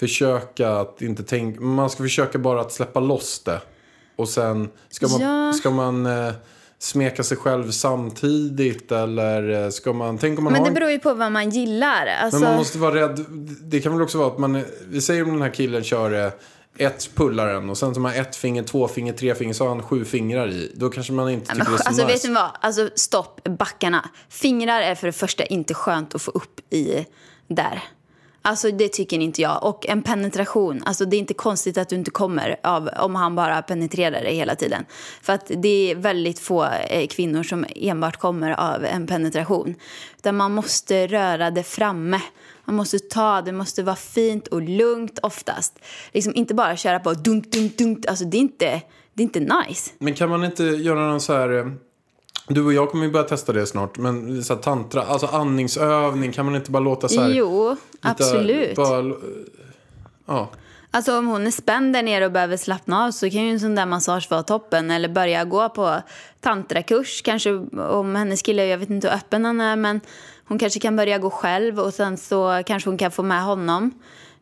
försöka 0.00 0.70
att 0.72 1.02
inte 1.02 1.22
tänka, 1.22 1.60
man 1.60 1.90
ska 1.90 2.02
försöka 2.02 2.38
bara 2.38 2.60
att 2.60 2.72
släppa 2.72 3.00
loss 3.00 3.42
det. 3.44 3.60
Och 4.16 4.28
sen 4.28 4.68
ska 4.90 5.08
man, 5.08 5.20
Ja. 5.20 5.52
ska 5.52 5.70
man 5.70 6.06
eh, 6.06 6.32
smeka 6.78 7.22
sig 7.22 7.36
själv 7.36 7.70
samtidigt 7.70 8.92
eller 8.92 9.64
eh, 9.64 9.70
ska 9.70 9.92
man, 9.92 10.18
tänk 10.18 10.38
om 10.38 10.44
man 10.44 10.52
Men 10.52 10.60
har 10.62 10.66
det 10.66 10.70
en 10.70 10.74
beror 10.74 10.90
ju 10.90 10.98
på 10.98 11.14
vad 11.14 11.32
man 11.32 11.50
gillar. 11.50 12.06
Alltså, 12.06 12.40
men 12.40 12.48
man 12.48 12.58
måste 12.58 12.78
vara 12.78 12.94
rädd. 12.94 13.24
Det 13.62 13.80
kan 13.80 13.92
väl 13.92 14.02
också 14.02 14.18
vara 14.18 14.28
att 14.28 14.38
man, 14.38 14.62
vi 14.88 15.00
säger 15.00 15.22
om 15.22 15.30
den 15.32 15.42
här 15.42 15.50
killen 15.50 15.84
kör 15.84 16.32
ett 16.78 17.10
pullaren 17.14 17.70
och 17.70 17.78
sen 17.78 17.94
som 17.94 18.04
har 18.04 18.14
ett 18.14 18.36
finger, 18.36 18.62
två 18.62 18.88
finger, 18.88 19.12
tre 19.12 19.34
finger 19.34 19.54
så 19.54 19.64
har 19.64 19.68
han 19.68 19.82
sju 19.82 20.04
fingrar 20.04 20.48
i. 20.48 20.72
Då 20.74 20.90
kanske 20.90 21.12
man 21.12 21.30
inte 21.30 21.46
tycker 21.46 21.58
men, 21.58 21.72
det 21.72 21.74
är 21.74 21.78
så 21.78 21.88
alltså, 21.88 22.06
vet 22.06 22.14
nice. 22.14 22.28
ni 22.28 22.34
vad? 22.34 22.50
Alltså, 22.60 22.90
stopp, 22.94 23.44
backarna. 23.44 24.10
Fingrar 24.28 24.80
är 24.80 24.94
för 24.94 25.06
det 25.06 25.12
första 25.12 25.44
inte 25.44 25.74
skönt 25.74 26.14
att 26.14 26.22
få 26.22 26.30
upp 26.30 26.60
i 26.70 27.06
där. 27.48 27.82
Alltså 28.42 28.70
det 28.70 28.88
tycker 28.88 29.18
inte 29.18 29.42
jag. 29.42 29.64
Och 29.64 29.88
en 29.88 30.02
penetration, 30.02 30.82
alltså 30.86 31.04
det 31.04 31.16
är 31.16 31.18
inte 31.18 31.34
konstigt 31.34 31.78
att 31.78 31.88
du 31.88 31.96
inte 31.96 32.10
kommer 32.10 32.56
av, 32.62 32.88
om 32.98 33.14
han 33.14 33.34
bara 33.34 33.62
penetrerar 33.62 34.20
dig 34.20 34.34
hela 34.34 34.54
tiden. 34.54 34.84
För 35.22 35.32
att 35.32 35.50
det 35.56 35.90
är 35.90 35.94
väldigt 35.94 36.38
få 36.38 36.64
eh, 36.64 37.06
kvinnor 37.06 37.42
som 37.42 37.64
enbart 37.76 38.16
kommer 38.16 38.50
av 38.74 38.84
en 38.84 39.06
penetration. 39.06 39.74
Utan 40.18 40.36
man 40.36 40.52
måste 40.52 41.06
röra 41.06 41.50
det 41.50 41.62
framme. 41.62 42.20
Man 42.64 42.76
måste 42.76 42.98
ta, 42.98 43.42
det 43.42 43.52
måste 43.52 43.82
vara 43.82 43.96
fint 43.96 44.46
och 44.46 44.62
lugnt 44.62 45.18
oftast. 45.22 45.78
Liksom 46.12 46.34
inte 46.34 46.54
bara 46.54 46.76
köra 46.76 47.00
på 47.00 47.12
dunk, 47.12 47.52
dunk, 47.52 47.78
dunk. 47.78 48.06
Alltså 48.06 48.24
det 48.24 48.36
är 48.36 48.40
inte, 48.40 48.82
det 49.14 49.22
är 49.22 49.24
inte 49.24 49.40
nice. 49.40 49.90
Men 49.98 50.14
kan 50.14 50.30
man 50.30 50.44
inte 50.44 50.64
göra 50.64 51.06
någon 51.06 51.20
så 51.20 51.32
här... 51.32 51.58
Eh, 51.58 51.66
du 52.54 52.64
och 52.64 52.72
jag 52.72 52.90
kommer 52.90 53.04
ju 53.04 53.10
börja 53.10 53.24
testa 53.24 53.52
det 53.52 53.66
snart. 53.66 53.98
Men 53.98 54.44
så 54.44 54.54
här 54.54 54.60
tantra, 54.62 55.02
alltså 55.02 55.26
andningsövning. 55.26 56.32
Kan 56.32 56.44
man 56.44 56.54
inte 56.56 56.70
bara 56.70 56.80
låta 56.82 57.08
så 57.08 57.20
här... 57.20 57.28
Jo, 57.30 57.70
lite- 57.70 57.80
absolut. 58.00 58.76
Bara, 58.76 59.12
ja. 60.26 60.48
Alltså 60.90 61.18
om 61.18 61.26
hon 61.26 61.46
är 61.46 61.50
spänd 61.50 61.92
där 61.92 62.02
nere 62.02 62.26
och 62.26 62.32
behöver 62.32 62.56
slappna 62.56 63.04
av 63.04 63.10
så 63.10 63.30
kan 63.30 63.44
ju 63.44 63.50
en 63.50 63.60
sån 63.60 63.74
där 63.74 63.86
massage 63.86 64.30
vara 64.30 64.42
toppen. 64.42 64.90
Eller 64.90 65.08
börja 65.08 65.44
gå 65.44 65.68
på 65.68 66.02
tantrakurs. 66.40 67.22
Kanske 67.22 67.52
om 67.90 68.14
hennes 68.14 68.42
kille, 68.42 68.66
jag 68.66 68.78
vet 68.78 68.90
inte 68.90 69.08
hur 69.08 69.16
öppen 69.16 69.44
han 69.44 69.60
är, 69.60 69.76
men 69.76 70.00
hon 70.48 70.58
kanske 70.58 70.80
kan 70.80 70.96
börja 70.96 71.18
gå 71.18 71.30
själv 71.30 71.80
och 71.80 71.94
sen 71.94 72.16
så 72.16 72.62
kanske 72.66 72.90
hon 72.90 72.98
kan 72.98 73.10
få 73.10 73.22
med 73.22 73.44
honom 73.44 73.90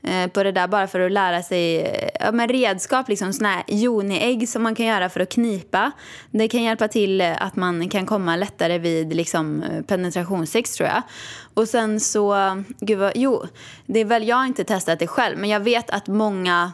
Eh, 0.02 0.30
på 0.30 0.42
det 0.42 0.52
där 0.52 0.68
bara 0.68 0.86
för 0.86 1.00
att 1.00 1.12
lära 1.12 1.42
sig 1.42 1.80
eh, 1.80 2.08
ja, 2.20 2.32
men 2.32 2.48
redskap, 2.48 3.08
liksom 3.08 3.32
såna 3.32 3.48
här 3.48 3.64
joniägg 3.66 4.48
som 4.48 4.62
man 4.62 4.74
kan 4.74 4.86
göra 4.86 5.08
för 5.08 5.20
att 5.20 5.28
knipa. 5.28 5.92
Det 6.30 6.48
kan 6.48 6.62
hjälpa 6.62 6.88
till 6.88 7.20
eh, 7.20 7.42
att 7.42 7.56
man 7.56 7.88
kan 7.88 8.06
komma 8.06 8.36
lättare 8.36 8.78
vid 8.78 9.14
liksom, 9.14 9.64
penetrationssex 9.86 10.74
tror 10.74 10.88
jag. 10.88 11.02
Och 11.54 11.68
sen 11.68 12.00
så, 12.00 12.36
gud 12.80 12.98
vad, 12.98 13.12
jo, 13.14 13.44
det 13.86 14.00
är 14.00 14.04
väl, 14.04 14.28
jag 14.28 14.36
har 14.36 14.46
inte 14.46 14.64
testat 14.64 14.98
det 14.98 15.06
själv 15.06 15.38
men 15.38 15.50
jag 15.50 15.60
vet 15.60 15.90
att 15.90 16.06
många 16.06 16.72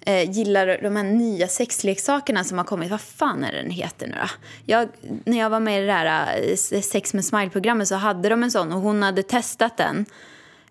eh, 0.00 0.30
gillar 0.30 0.78
de 0.82 0.96
här 0.96 1.04
nya 1.04 1.48
sexleksakerna 1.48 2.44
som 2.44 2.58
har 2.58 2.64
kommit. 2.64 2.90
Vad 2.90 3.00
fan 3.00 3.44
är 3.44 3.52
den 3.52 3.70
heter 3.70 4.06
nu 4.06 4.14
då? 4.14 4.28
Jag, 4.66 4.88
när 5.24 5.38
jag 5.38 5.50
var 5.50 5.60
med 5.60 5.78
i 5.78 5.86
det 5.86 5.92
där 5.92 6.56
Sex 6.82 7.14
med 7.14 7.24
Smile-programmet 7.24 7.88
så 7.88 7.94
hade 7.94 8.28
de 8.28 8.42
en 8.42 8.50
sån 8.50 8.72
och 8.72 8.80
hon 8.80 9.02
hade 9.02 9.22
testat 9.22 9.76
den 9.76 10.06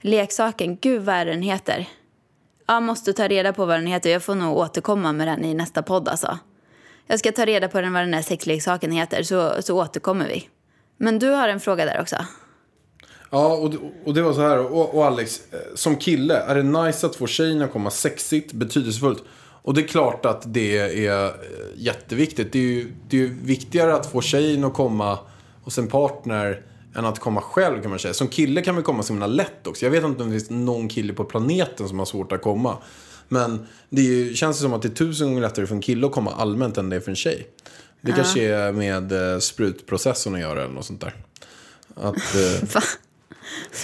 leksaken. 0.01 0.77
Gud 0.81 1.01
vad 1.01 1.15
är 1.15 1.25
den 1.25 1.41
heter? 1.41 1.88
Jag 2.67 2.84
måste 2.84 3.13
ta 3.13 3.27
reda 3.27 3.53
på 3.53 3.65
vad 3.65 3.77
den 3.77 3.88
heter. 3.88 4.10
Jag 4.10 4.24
får 4.24 4.36
nog 4.36 4.58
återkomma 4.58 5.12
med 5.12 5.27
den 5.27 5.46
i 5.46 5.53
nästa 5.53 5.81
podd 5.81 6.08
alltså. 6.08 6.39
Jag 7.08 7.20
ska 7.20 7.31
ta 7.31 7.46
reda 7.46 7.67
på 7.67 7.81
den, 7.81 7.93
vad 7.93 8.03
den 8.03 8.13
här 8.13 8.22
sexleksaken 8.22 8.91
heter 8.91 9.24
så, 9.24 9.62
så 9.62 9.81
återkommer 9.81 10.27
vi. 10.27 10.50
Men 10.98 11.20
du 11.20 11.29
har 11.29 11.50
en 11.50 11.60
fråga 11.60 11.86
där 11.86 12.01
också. 12.01 12.15
Ja, 13.29 13.53
och, 13.53 13.74
och 14.05 14.13
det 14.13 14.22
var 14.22 14.34
så 14.34 14.41
här. 14.41 14.60
Och, 14.60 14.96
och 14.96 15.05
Alex, 15.05 15.41
eh, 15.51 15.60
som 15.75 15.96
kille, 15.96 16.38
är 16.38 16.55
det 16.55 16.63
nice 16.63 17.08
att 17.08 17.15
få 17.15 17.27
tjejen 17.27 17.62
att 17.62 17.72
komma 17.72 17.89
sexigt, 17.89 18.53
betydelsefullt? 18.53 19.24
Och 19.63 19.74
det 19.74 19.81
är 19.81 19.88
klart 19.88 20.25
att 20.25 20.53
det 20.53 20.77
är 21.08 21.25
eh, 21.25 21.31
jätteviktigt. 21.75 22.51
Det 22.51 22.60
är 22.60 22.63
ju, 22.63 22.91
det 23.10 23.17
är 23.17 23.22
ju 23.22 23.38
viktigare 23.43 23.96
att 23.96 24.12
få 24.12 24.22
tjejen 24.22 24.63
att 24.63 24.74
komma 24.74 25.20
hos 25.63 25.77
en 25.77 25.88
partner 25.88 26.62
än 26.95 27.05
att 27.05 27.19
komma 27.19 27.41
själv 27.41 27.81
kan 27.81 27.89
man 27.89 28.00
säga. 28.00 28.13
Som 28.13 28.27
kille 28.27 28.62
kan 28.62 28.75
man 28.75 28.83
komma 28.83 29.03
så 29.03 29.13
himla 29.13 29.27
lätt 29.27 29.67
också. 29.67 29.86
Jag 29.86 29.91
vet 29.91 30.03
inte 30.03 30.24
om 30.24 30.29
det 30.29 30.39
finns 30.39 30.50
någon 30.50 30.89
kille 30.89 31.13
på 31.13 31.24
planeten 31.24 31.88
som 31.88 32.00
har 32.00 32.05
svårt 32.05 32.31
att 32.31 32.41
komma. 32.41 32.77
Men 33.27 33.67
det 33.89 34.01
ju, 34.01 34.33
känns 34.33 34.57
ju 34.57 34.62
som 34.62 34.74
att 34.74 34.81
det 34.81 34.88
är 34.88 34.95
tusen 34.95 35.27
gånger 35.27 35.41
lättare 35.41 35.67
för 35.67 35.75
en 35.75 35.81
kille 35.81 36.07
att 36.07 36.13
komma 36.13 36.31
allmänt 36.31 36.77
än 36.77 36.89
det 36.89 36.95
är 36.95 37.00
för 37.00 37.10
en 37.10 37.15
tjej. 37.15 37.48
Det 38.01 38.12
kanske 38.12 38.43
är 38.43 38.71
med 38.71 39.33
eh, 39.33 39.39
sprutprocessen 39.39 40.36
att 40.36 40.41
göra 40.41 40.63
eller 40.63 40.74
något 40.74 40.86
sånt 40.86 41.01
där. 41.01 41.15
Att, 41.95 42.36
eh? 42.36 42.81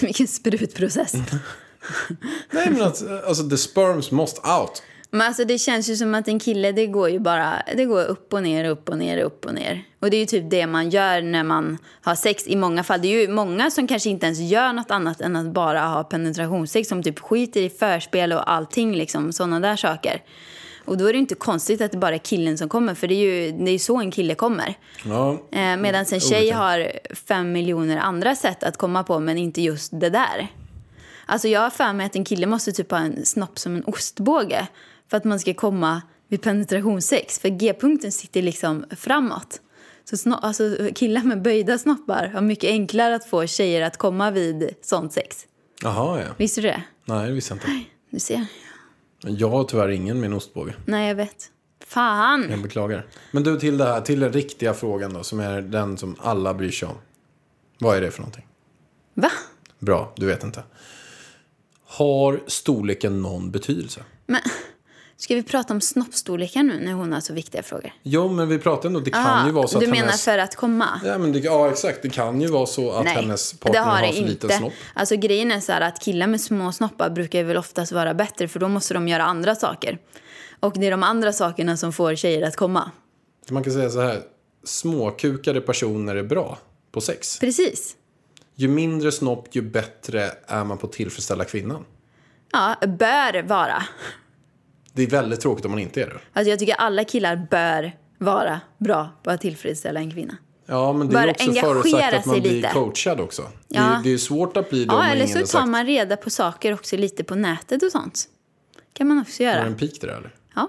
Vilken 0.00 0.28
sprutprocess. 0.28 1.12
nej 2.50 2.70
men 2.70 2.82
att, 2.82 3.02
eh, 3.02 3.28
alltså 3.28 3.48
the 3.48 3.56
sperms 3.56 4.10
must 4.10 4.38
out. 4.38 4.82
Men 5.10 5.20
alltså 5.20 5.44
det 5.44 5.58
känns 5.58 5.90
ju 5.90 5.96
som 5.96 6.14
att 6.14 6.28
en 6.28 6.40
kille, 6.40 6.72
det 6.72 6.86
går 6.86 7.10
ju 7.10 7.18
bara 7.18 7.62
det 7.76 7.84
går 7.84 8.04
upp 8.04 8.32
och 8.32 8.42
ner, 8.42 8.64
upp 8.64 8.88
och 8.88 8.98
ner, 8.98 9.18
upp 9.18 9.44
och 9.46 9.54
ner. 9.54 9.82
Och 10.00 10.10
det 10.10 10.16
är 10.16 10.18
ju 10.18 10.26
typ 10.26 10.50
det 10.50 10.66
man 10.66 10.90
gör 10.90 11.22
när 11.22 11.42
man 11.42 11.78
har 12.02 12.14
sex 12.14 12.46
i 12.46 12.56
många 12.56 12.84
fall. 12.84 13.00
Det 13.02 13.08
är 13.08 13.20
ju 13.20 13.28
många 13.28 13.70
som 13.70 13.86
kanske 13.86 14.10
inte 14.10 14.26
ens 14.26 14.38
gör 14.38 14.72
något 14.72 14.90
annat 14.90 15.20
än 15.20 15.36
att 15.36 15.46
bara 15.52 15.80
ha 15.80 16.04
penetrationssex. 16.04 16.88
Som 16.88 17.02
typ 17.02 17.18
skiter 17.18 17.62
i 17.62 17.70
förspel 17.70 18.32
och 18.32 18.52
allting 18.52 18.94
liksom, 18.94 19.32
sådana 19.32 19.60
där 19.60 19.76
saker. 19.76 20.22
Och 20.84 20.98
då 20.98 21.06
är 21.06 21.12
det 21.12 21.18
inte 21.18 21.34
konstigt 21.34 21.80
att 21.80 21.92
det 21.92 21.98
bara 21.98 22.14
är 22.14 22.18
killen 22.18 22.58
som 22.58 22.68
kommer, 22.68 22.94
för 22.94 23.08
det 23.08 23.14
är 23.14 23.46
ju 23.46 23.52
det 23.52 23.70
är 23.70 23.72
ju 23.72 23.78
så 23.78 23.96
en 23.96 24.10
kille 24.10 24.34
kommer. 24.34 24.74
Ja, 25.04 25.32
Eh, 25.52 25.76
Medan 25.76 26.04
en 26.12 26.20
tjej 26.20 26.50
har 26.50 26.92
fem 27.14 27.52
miljoner 27.52 27.96
andra 27.96 28.34
sätt 28.34 28.62
att 28.62 28.76
komma 28.76 29.04
på, 29.04 29.18
men 29.18 29.38
inte 29.38 29.62
just 29.62 30.00
det 30.00 30.10
där. 30.10 30.48
Alltså 31.26 31.48
jag 31.48 31.60
har 31.60 31.70
för 31.70 31.92
mig 31.92 32.06
att 32.06 32.16
en 32.16 32.24
kille 32.24 32.46
måste 32.46 32.72
typ 32.72 32.90
ha 32.90 32.98
en 32.98 33.24
snopp 33.24 33.58
som 33.58 33.76
en 33.76 33.84
ostbåge 33.84 34.66
för 35.10 35.16
att 35.16 35.24
man 35.24 35.40
ska 35.40 35.54
komma 35.54 36.02
vid 36.28 36.42
penetrationssex. 36.42 37.38
För 37.38 37.48
G-punkten 37.48 38.12
sitter 38.12 38.42
liksom 38.42 38.84
framåt. 38.96 39.60
Så 40.04 40.34
alltså, 40.34 40.88
killar 40.94 41.22
med 41.22 41.42
böjda 41.42 41.78
snoppar 41.78 42.26
har 42.26 42.40
mycket 42.40 42.70
enklare 42.70 43.14
att 43.14 43.24
få 43.24 43.46
tjejer 43.46 43.82
att 43.82 43.96
komma 43.96 44.30
vid 44.30 44.74
sånt 44.82 45.12
sex. 45.12 45.46
Jaha, 45.82 46.20
ja. 46.20 46.34
Visste 46.36 46.60
du 46.60 46.68
det? 46.68 46.82
Nej, 47.04 47.28
det 47.28 47.34
visste 47.34 47.54
jag 47.54 47.56
inte. 47.56 47.90
Du 48.10 48.20
ser. 48.20 48.46
Jag 49.20 49.48
har 49.48 49.64
tyvärr 49.64 49.88
ingen 49.88 50.20
med 50.20 50.26
en 50.26 50.32
ostbåge. 50.32 50.74
Nej, 50.86 51.08
jag 51.08 51.14
vet. 51.14 51.50
Fan! 51.86 52.46
Jag 52.50 52.62
beklagar. 52.62 53.06
Men 53.30 53.42
du, 53.42 53.60
till, 53.60 53.78
det 53.78 53.84
här, 53.84 54.00
till 54.00 54.20
den 54.20 54.32
riktiga 54.32 54.74
frågan 54.74 55.12
då, 55.12 55.22
som 55.22 55.40
är 55.40 55.62
den 55.62 55.96
som 55.96 56.16
alla 56.20 56.54
bryr 56.54 56.70
sig 56.70 56.88
om. 56.88 56.94
Vad 57.78 57.96
är 57.96 58.00
det 58.00 58.10
för 58.10 58.20
någonting? 58.20 58.46
Va? 59.14 59.30
Bra, 59.78 60.12
du 60.16 60.26
vet 60.26 60.44
inte. 60.44 60.62
Har 61.84 62.40
storleken 62.46 63.22
någon 63.22 63.50
betydelse? 63.50 64.04
Men 64.26 64.40
ska 65.20 65.34
vi 65.34 65.42
prata 65.42 65.74
om 65.74 65.80
snoppstorlekar 65.80 66.62
nu 66.62 66.80
när 66.84 66.92
hon 66.92 67.12
har 67.12 67.20
så 67.20 67.32
viktiga 67.32 67.62
frågor? 67.62 67.92
Jo, 68.02 68.28
men 68.28 68.48
vi 68.48 68.58
pratar 68.58 68.88
ändå, 68.88 69.00
det 69.00 69.10
kan 69.10 69.26
Ah, 69.26 69.46
ju 69.46 69.52
vara 69.52 69.66
så 69.66 69.78
du 69.78 69.86
att 69.86 69.90
menar 69.90 70.04
hennes... 70.06 70.24
för 70.24 70.38
att 70.38 70.56
komma? 70.56 71.00
Ja, 71.04 71.18
men 71.18 71.32
det, 71.32 71.38
ja, 71.38 71.70
exakt. 71.70 72.02
Det 72.02 72.08
kan 72.08 72.40
ju 72.40 72.48
vara 72.48 72.66
så 72.66 72.90
att 72.90 73.06
hennes 73.06 73.52
partner 73.52 73.80
har, 73.80 74.12
för 74.12 74.22
liten 74.22 74.50
snopp. 74.50 74.72
Alltså 74.94 75.16
grejen 75.16 75.52
är 75.52 75.60
så 75.60 75.72
här 75.72 75.80
att 75.80 76.00
killar 76.00 76.26
med 76.26 76.40
små 76.40 76.72
snoppar 76.72 77.10
brukar 77.10 77.42
väl 77.44 77.56
oftast 77.56 77.92
vara 77.92 78.14
bättre 78.14 78.48
för 78.48 78.60
då 78.60 78.68
måste 78.68 78.94
de 78.94 79.08
göra 79.08 79.24
andra 79.24 79.54
saker. 79.54 79.98
Och 80.60 80.72
det 80.72 80.86
är 80.86 80.90
de 80.90 81.02
andra 81.02 81.32
sakerna 81.32 81.76
som 81.76 81.92
får 81.92 82.14
tjejer 82.14 82.42
att 82.48 82.56
komma. 82.56 82.90
Man 83.50 83.64
kan 83.64 83.72
säga 83.72 83.90
så 83.90 84.00
här, 84.00 84.20
småkukade 84.64 85.60
personer 85.60 86.16
är 86.16 86.22
bra 86.22 86.58
på 86.92 87.00
sex. 87.00 87.38
Precis. 87.38 87.96
Ju 88.54 88.68
mindre 88.68 89.12
snopp, 89.12 89.48
ju 89.52 89.62
bättre 89.62 90.30
är 90.46 90.64
man 90.64 90.78
på 90.78 90.86
att 90.86 90.92
tillfredsställa 90.92 91.44
kvinnan. 91.44 91.84
Ja, 92.52 92.76
bör 92.86 93.42
vara. 93.42 93.82
Det 94.98 95.04
är 95.04 95.10
väldigt 95.10 95.40
tråkigt 95.40 95.64
om 95.64 95.70
man 95.70 95.80
inte 95.80 96.02
är 96.02 96.06
det. 96.06 96.18
Alltså 96.32 96.50
jag 96.50 96.58
tycker 96.58 96.74
alla 96.74 97.04
killar 97.04 97.46
bör 97.50 97.92
vara 98.18 98.60
bra 98.78 99.08
på 99.22 99.30
att 99.30 99.40
tillfredsställa 99.40 100.00
en 100.00 100.10
kvinna. 100.10 100.36
Ja, 100.66 100.92
men 100.92 101.08
det 101.08 101.12
är 101.12 101.22
Bara 101.22 101.30
också 101.30 101.42
engagera 101.50 101.72
förutsatt 101.74 102.14
att 102.14 102.26
man 102.26 102.40
blir 102.40 102.50
lite. 102.52 102.68
coachad 102.72 103.20
också. 103.20 103.42
Det, 103.42 103.48
Ja. 103.68 103.98
är, 103.98 104.02
det 104.02 104.12
är 104.12 104.18
svårt 104.18 104.56
att 104.56 104.70
bli 104.70 104.84
det 104.84 104.90
om 104.90 104.96
Ja, 104.96 105.02
man 105.02 105.10
eller 105.10 105.26
så 105.26 105.58
tar 105.58 105.66
man 105.66 105.86
reda 105.86 106.16
på 106.16 106.30
saker 106.30 106.72
också 106.74 106.96
lite 106.96 107.24
på 107.24 107.34
nätet 107.34 107.82
och 107.82 107.92
sånt. 107.92 108.24
kan 108.92 109.08
man 109.08 109.18
också 109.20 109.42
Är 109.42 109.46
det 109.46 109.52
göra. 109.52 109.66
en 109.66 109.74
pik 109.76 110.00
där 110.00 110.08
eller? 110.08 110.34
Ja. 110.54 110.68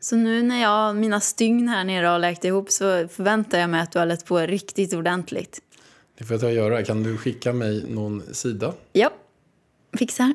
Så 0.00 0.16
nu 0.16 0.42
när 0.42 0.62
jag 0.62 0.96
mina 0.96 1.20
stygn 1.20 1.68
här 1.68 1.84
nere 1.84 2.06
har 2.06 2.18
läkt 2.18 2.44
ihop 2.44 2.70
så 2.70 3.08
förväntar 3.08 3.58
jag 3.58 3.70
mig 3.70 3.80
att 3.80 3.92
du 3.92 3.98
har 3.98 4.06
lett 4.06 4.26
på 4.26 4.38
riktigt 4.38 4.94
ordentligt. 4.94 5.60
Det 6.18 6.24
får 6.24 6.44
jag 6.44 6.52
göra. 6.52 6.82
Kan 6.82 7.02
du 7.02 7.16
skicka 7.16 7.52
mig 7.52 7.84
någon 7.88 8.22
sida? 8.34 8.72
Ja, 8.92 9.10
fixar. 9.98 10.34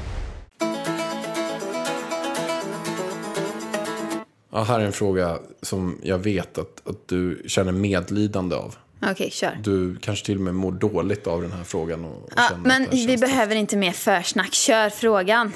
Ja, 4.51 4.63
här 4.63 4.79
är 4.79 4.85
en 4.85 4.91
fråga 4.91 5.39
som 5.61 5.97
jag 6.03 6.17
vet 6.19 6.57
att, 6.57 6.87
att 6.87 7.07
du 7.07 7.43
känner 7.47 7.71
medlidande 7.71 8.55
av. 8.55 8.75
Okej, 9.11 9.29
kör. 9.31 9.57
Du 9.63 9.95
kanske 9.95 10.25
till 10.25 10.35
och 10.37 10.41
med 10.41 10.55
mår 10.55 10.71
dåligt 10.71 11.27
av 11.27 11.41
den 11.41 11.51
här 11.51 11.63
frågan. 11.63 12.05
Och, 12.05 12.23
och 12.23 12.29
Ja, 12.35 12.49
men 12.65 12.87
vi 12.91 13.17
behöver 13.17 13.55
inte 13.55 13.77
mer 13.77 13.91
försnack. 13.91 14.53
Kör 14.53 14.89
frågan. 14.89 15.51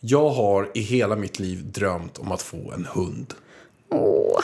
Jag 0.00 0.28
har 0.28 0.70
i 0.74 0.80
hela 0.80 1.16
mitt 1.16 1.38
liv 1.38 1.72
drömt 1.72 2.18
om 2.18 2.32
att 2.32 2.42
få 2.42 2.72
en 2.72 2.86
hund. 2.94 3.34
Åh, 3.90 4.40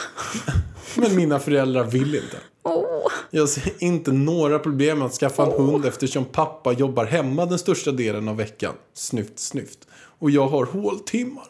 Men 0.96 1.16
mina 1.16 1.38
föräldrar 1.38 1.84
vill 1.84 2.14
inte. 2.14 2.36
åh. 2.62 3.12
Jag 3.30 3.48
ser 3.48 3.72
inte 3.78 4.12
några 4.12 4.58
problem 4.58 4.98
med 4.98 5.06
att 5.06 5.12
skaffa 5.12 5.46
en 5.46 5.52
hund 5.52 5.84
eftersom 5.86 6.24
pappa 6.24 6.72
jobbar 6.72 7.04
hemma 7.04 7.46
den 7.46 7.58
största 7.58 7.92
delen 7.92 8.28
av 8.28 8.36
veckan. 8.36 8.72
Snyft, 8.94 9.38
snyft. 9.38 9.78
Och 9.94 10.30
jag 10.30 10.48
har 10.48 10.64
håltimmar. 10.64 11.44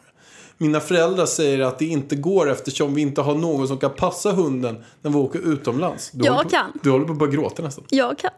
Mina 0.63 0.79
föräldrar 0.79 1.25
säger 1.25 1.59
att 1.59 1.79
det 1.79 1.85
inte 1.85 2.15
går 2.15 2.49
eftersom 2.49 2.93
vi 2.93 3.01
inte 3.01 3.21
har 3.21 3.35
någon 3.35 3.67
som 3.67 3.77
kan 3.77 3.93
passa 3.93 4.31
hunden 4.31 4.83
när 5.01 5.11
vi 5.11 5.17
åker 5.17 5.39
utomlands. 5.39 6.11
Du 6.11 6.25
Jag 6.25 6.33
håller 6.33 6.43
på, 6.43 6.49
kan. 6.49 6.79
Du 6.83 6.91
håller 6.91 7.05
på 7.05 7.11
att 7.11 7.19
börja 7.19 7.31
gråta 7.31 7.63
nästan. 7.63 7.83
Jag 7.89 8.17
kan. 8.17 8.31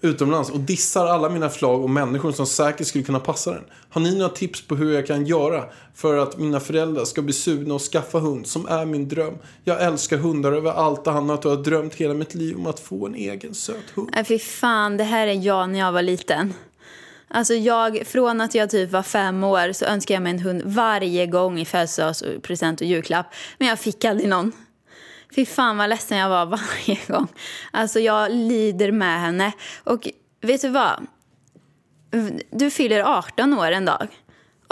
Utomlands 0.00 0.50
och 0.50 0.60
dissar 0.60 1.06
alla 1.06 1.28
mina 1.28 1.48
förslag 1.48 1.82
och 1.82 1.90
människor 1.90 2.32
som 2.32 2.46
säkert 2.46 2.86
skulle 2.86 3.04
kunna 3.04 3.20
passa 3.20 3.50
den. 3.50 3.62
Har 3.90 4.00
ni 4.00 4.18
några 4.18 4.28
tips 4.28 4.62
på 4.66 4.74
hur 4.74 4.94
jag 4.94 5.06
kan 5.06 5.26
göra 5.26 5.64
för 5.94 6.16
att 6.16 6.38
mina 6.38 6.60
föräldrar 6.60 7.04
ska 7.04 7.22
bli 7.22 7.32
sugna 7.32 7.74
och 7.74 7.82
skaffa 7.82 8.18
hund 8.18 8.46
som 8.46 8.66
är 8.66 8.84
min 8.84 9.08
dröm? 9.08 9.34
Jag 9.64 9.82
älskar 9.82 10.16
hundar 10.16 10.52
över 10.52 10.72
allt 10.72 11.06
annat 11.06 11.44
och 11.44 11.50
har 11.50 11.58
drömt 11.58 11.94
hela 11.94 12.14
mitt 12.14 12.34
liv 12.34 12.56
om 12.56 12.66
att 12.66 12.80
få 12.80 13.06
en 13.06 13.14
egen 13.14 13.54
söt 13.54 13.90
hund. 13.94 14.10
Nej, 14.14 14.24
fy 14.24 14.38
fan. 14.38 14.96
Det 14.96 15.04
här 15.04 15.26
är 15.26 15.46
jag 15.46 15.70
när 15.70 15.78
jag 15.78 15.92
var 15.92 16.02
liten. 16.02 16.54
Alltså 17.30 17.54
jag, 17.54 18.06
från 18.06 18.40
att 18.40 18.54
jag 18.54 18.70
typ 18.70 18.90
var 18.90 19.02
fem 19.02 19.44
år 19.44 19.72
så 19.72 19.84
önskade 19.84 20.14
jag 20.14 20.22
mig 20.22 20.32
en 20.32 20.38
hund 20.38 20.62
varje 20.64 21.26
gång 21.26 21.60
i 21.60 21.64
födelsedagspresent 21.64 22.80
och 22.80 22.86
julklapp. 22.86 23.34
Men 23.58 23.68
jag 23.68 23.78
fick 23.78 24.04
aldrig 24.04 24.28
någon. 24.28 24.52
Fy 25.34 25.46
fan 25.46 25.76
vad 25.76 25.88
ledsen 25.88 26.18
jag 26.18 26.28
var 26.28 26.46
varje 26.86 26.98
gång. 27.06 27.28
Alltså 27.70 28.00
jag 28.00 28.32
lider 28.32 28.92
med 28.92 29.20
henne. 29.20 29.52
Och 29.84 30.08
vet 30.40 30.62
du 30.62 30.68
vad? 30.68 31.06
Du 32.50 32.70
fyller 32.70 33.00
18 33.00 33.58
år 33.58 33.72
en 33.72 33.84
dag. 33.84 34.08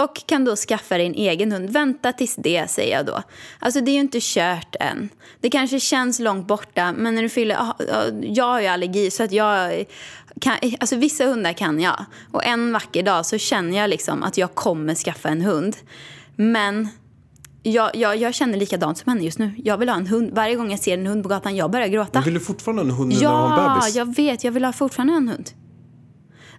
Och 0.02 0.22
kan 0.26 0.44
då 0.44 0.56
skaffa 0.56 0.96
dig 0.98 1.06
en 1.06 1.14
egen 1.14 1.52
hund. 1.52 1.70
Vänta 1.70 2.12
tills 2.12 2.36
det, 2.36 2.70
säger 2.70 2.96
jag 2.96 3.06
då. 3.06 3.22
Alltså 3.58 3.80
det 3.80 3.90
är 3.90 3.92
ju 3.92 4.00
inte 4.00 4.18
kört 4.22 4.76
än. 4.80 5.08
Det 5.40 5.50
kanske 5.50 5.80
känns 5.80 6.18
långt 6.18 6.46
borta, 6.46 6.92
men 6.96 7.14
när 7.14 7.22
du 7.22 7.28
fyller... 7.28 7.56
ah, 7.56 7.76
ah, 7.92 8.04
Jag 8.22 8.44
har 8.44 8.60
ju 8.60 8.66
allergi, 8.66 9.10
så 9.10 9.22
att 9.22 9.32
jag... 9.32 9.84
Kan, 10.40 10.54
alltså 10.80 10.96
vissa 10.96 11.24
hundar 11.26 11.52
kan 11.52 11.80
jag. 11.80 12.04
Och 12.32 12.44
en 12.44 12.72
vacker 12.72 13.02
dag 13.02 13.26
så 13.26 13.38
känner 13.38 13.78
jag 13.78 13.90
liksom 13.90 14.22
att 14.22 14.38
jag 14.38 14.54
kommer 14.54 14.94
skaffa 14.94 15.28
en 15.28 15.40
hund. 15.40 15.76
Men 16.36 16.88
jag, 17.62 17.96
jag, 17.96 18.16
jag 18.16 18.34
känner 18.34 18.58
likadant 18.58 18.98
som 18.98 19.12
henne 19.12 19.24
just 19.24 19.38
nu. 19.38 19.52
Jag 19.64 19.78
vill 19.78 19.88
ha 19.88 19.96
en 19.96 20.06
hund. 20.06 20.30
Varje 20.32 20.54
gång 20.54 20.70
jag 20.70 20.80
ser 20.80 20.94
en 20.94 21.06
hund 21.06 21.22
på 21.22 21.28
gatan, 21.28 21.56
jag 21.56 21.70
börjar 21.70 21.88
gråta. 21.88 22.10
Men 22.18 22.22
vill 22.24 22.34
du 22.34 22.40
fortfarande 22.40 22.82
ha 22.82 22.90
en 22.90 22.96
hund 22.96 23.12
när 23.12 23.20
du 23.20 23.26
har 23.26 23.46
en 23.58 23.62
Ja, 23.64 23.74
bebis? 23.80 23.96
jag 23.96 24.16
vet. 24.16 24.44
Jag 24.44 24.52
vill 24.52 24.64
ha 24.64 24.72
fortfarande 24.72 25.12
en 25.14 25.28
hund. 25.28 25.50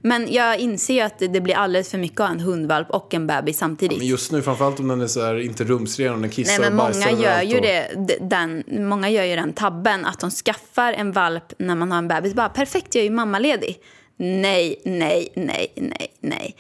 Men 0.01 0.33
jag 0.33 0.59
inser 0.59 0.93
ju 0.93 0.99
att 0.99 1.19
det, 1.19 1.41
blir 1.41 1.55
alldeles 1.55 1.91
för 1.91 1.97
mycket 1.97 2.19
att 2.19 2.27
ha 2.27 2.33
en 2.33 2.39
hundvalp 2.39 2.89
och 2.89 3.13
en 3.13 3.27
bebis 3.27 3.57
samtidigt. 3.57 3.97
Men 3.97 4.07
just 4.07 4.31
nu, 4.31 4.41
framförallt 4.41 4.79
om 4.79 4.87
den 4.87 5.01
är 5.01 5.07
så 5.07 5.21
här, 5.25 5.39
inte 5.39 5.63
rumsren 5.63 6.13
och 6.13 6.21
den 6.21 6.29
kissar 6.29 6.61
Nej, 6.61 6.71
men 6.71 6.79
och 6.79 6.95
många 6.95 7.11
gör, 7.11 7.41
ju 7.41 7.55
och- 7.55 7.61
det, 7.61 8.17
den, 8.21 8.63
många 8.67 9.09
gör 9.09 9.23
ju 9.23 9.35
den 9.35 9.53
tabben 9.53 10.05
att 10.05 10.19
de 10.19 10.31
skaffar 10.31 10.93
en 10.93 11.11
valp 11.11 11.53
när 11.57 11.75
man 11.75 11.91
har 11.91 11.97
en 11.97 12.07
bebis. 12.07 12.33
Bara 12.33 12.49
perfekt, 12.49 12.95
jag 12.95 13.01
är 13.01 13.05
ju 13.05 13.11
mammaledig. 13.15 13.77
Nej, 14.17 14.81
nej, 14.85 15.29
nej, 15.35 15.73
nej, 15.75 16.13
nej. 16.19 16.55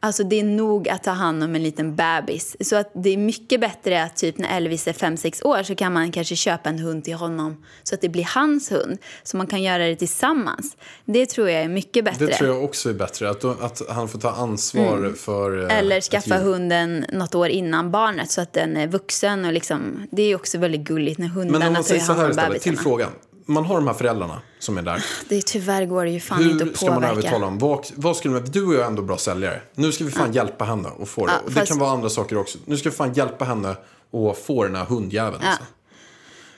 Alltså 0.00 0.24
det 0.24 0.40
är 0.40 0.44
nog 0.44 0.88
att 0.88 1.02
ta 1.04 1.10
hand 1.10 1.42
om 1.44 1.54
en 1.54 1.62
liten 1.62 1.96
bebis. 1.96 2.56
Så 2.60 2.76
att 2.76 2.90
det 2.94 3.10
är 3.10 3.16
mycket 3.16 3.60
bättre 3.60 4.02
att 4.02 4.16
typ 4.16 4.38
när 4.38 4.56
Elvis 4.56 4.88
är 4.88 4.92
5-6 4.92 5.44
år 5.46 5.62
så 5.62 5.74
kan 5.74 5.92
man 5.92 6.12
kanske 6.12 6.36
köpa 6.36 6.68
en 6.68 6.78
hund 6.78 7.04
till 7.04 7.14
honom 7.14 7.64
så 7.82 7.94
att 7.94 8.00
det 8.00 8.08
blir 8.08 8.28
hans 8.34 8.72
hund. 8.72 8.98
Så 9.22 9.36
man 9.36 9.46
kan 9.46 9.62
göra 9.62 9.86
det 9.86 9.96
tillsammans. 9.96 10.76
Det 11.04 11.26
tror 11.26 11.50
jag 11.50 11.62
är 11.62 11.68
mycket 11.68 12.04
bättre. 12.04 12.26
Det 12.26 12.32
tror 12.34 12.50
jag 12.50 12.64
också 12.64 12.88
är 12.90 12.94
bättre. 12.94 13.30
Att, 13.30 13.44
att 13.44 13.82
han 13.88 14.08
får 14.08 14.18
ta 14.18 14.30
ansvar 14.30 15.12
för... 15.16 15.64
eh, 15.70 15.78
Eller 15.78 16.00
skaffa 16.00 16.38
hunden 16.38 17.04
något 17.12 17.34
år 17.34 17.48
innan 17.48 17.90
barnet 17.90 18.30
så 18.30 18.40
att 18.40 18.52
den 18.52 18.76
är 18.76 18.86
vuxen. 18.86 19.44
Och 19.44 19.52
liksom, 19.52 20.06
det 20.10 20.22
är 20.22 20.34
också 20.34 20.58
väldigt 20.58 20.80
gulligt 20.80 21.18
när 21.18 21.28
hundarna 21.28 21.58
Men 21.58 21.68
om 21.68 21.72
man 21.72 21.82
tar 21.82 21.88
säger 21.88 22.00
så 22.00 22.12
hand 22.12 22.18
här 22.20 22.26
om 22.26 22.30
istället, 22.30 22.62
till 22.62 22.72
bebisarna. 22.72 22.90
frågan. 22.90 23.10
Man 23.48 23.64
har 23.64 23.74
de 23.74 23.86
här 23.86 23.94
föräldrarna 23.94 24.42
som 24.58 24.78
är 24.78 24.82
där. 24.82 25.04
Det, 25.28 25.46
tyvärr 25.46 25.84
går 25.86 26.04
det 26.04 26.10
ju 26.10 26.20
fan 26.20 26.42
inte 26.42 26.64
Hur 26.64 26.70
att 26.72 26.76
ska 26.76 26.86
man 26.86 26.94
påverka. 26.94 27.12
övertala 27.12 27.44
dem? 27.44 27.58
Vad, 27.58 27.86
vad 27.96 28.16
skulle 28.16 28.40
du 28.40 28.66
och 28.66 28.74
jag 28.74 28.82
är 28.82 28.86
ändå 28.86 29.02
bra 29.02 29.16
säljare. 29.18 29.60
Nu 29.74 29.92
ska 29.92 30.04
vi 30.04 30.10
fan 30.10 30.32
hjälpa 30.32 30.64
henne 30.64 30.88
att 31.02 31.08
få 31.08 31.26
det. 31.26 31.32
Ja, 31.32 31.38
och 31.38 31.48
det 31.50 31.54
fast- 31.54 31.68
kan 31.68 31.78
vara 31.78 31.90
andra 31.90 32.08
saker 32.10 32.36
också. 32.38 32.58
Nu 32.64 32.76
ska 32.76 32.90
vi 32.90 32.96
fan 32.96 33.12
hjälpa 33.12 33.44
henne 33.44 33.70
att 34.12 34.38
få 34.38 34.64
den 34.64 34.74
här 34.76 34.84
hundjäveln. 34.84 35.42
Ja. 35.42 35.48
Alltså. 35.50 35.64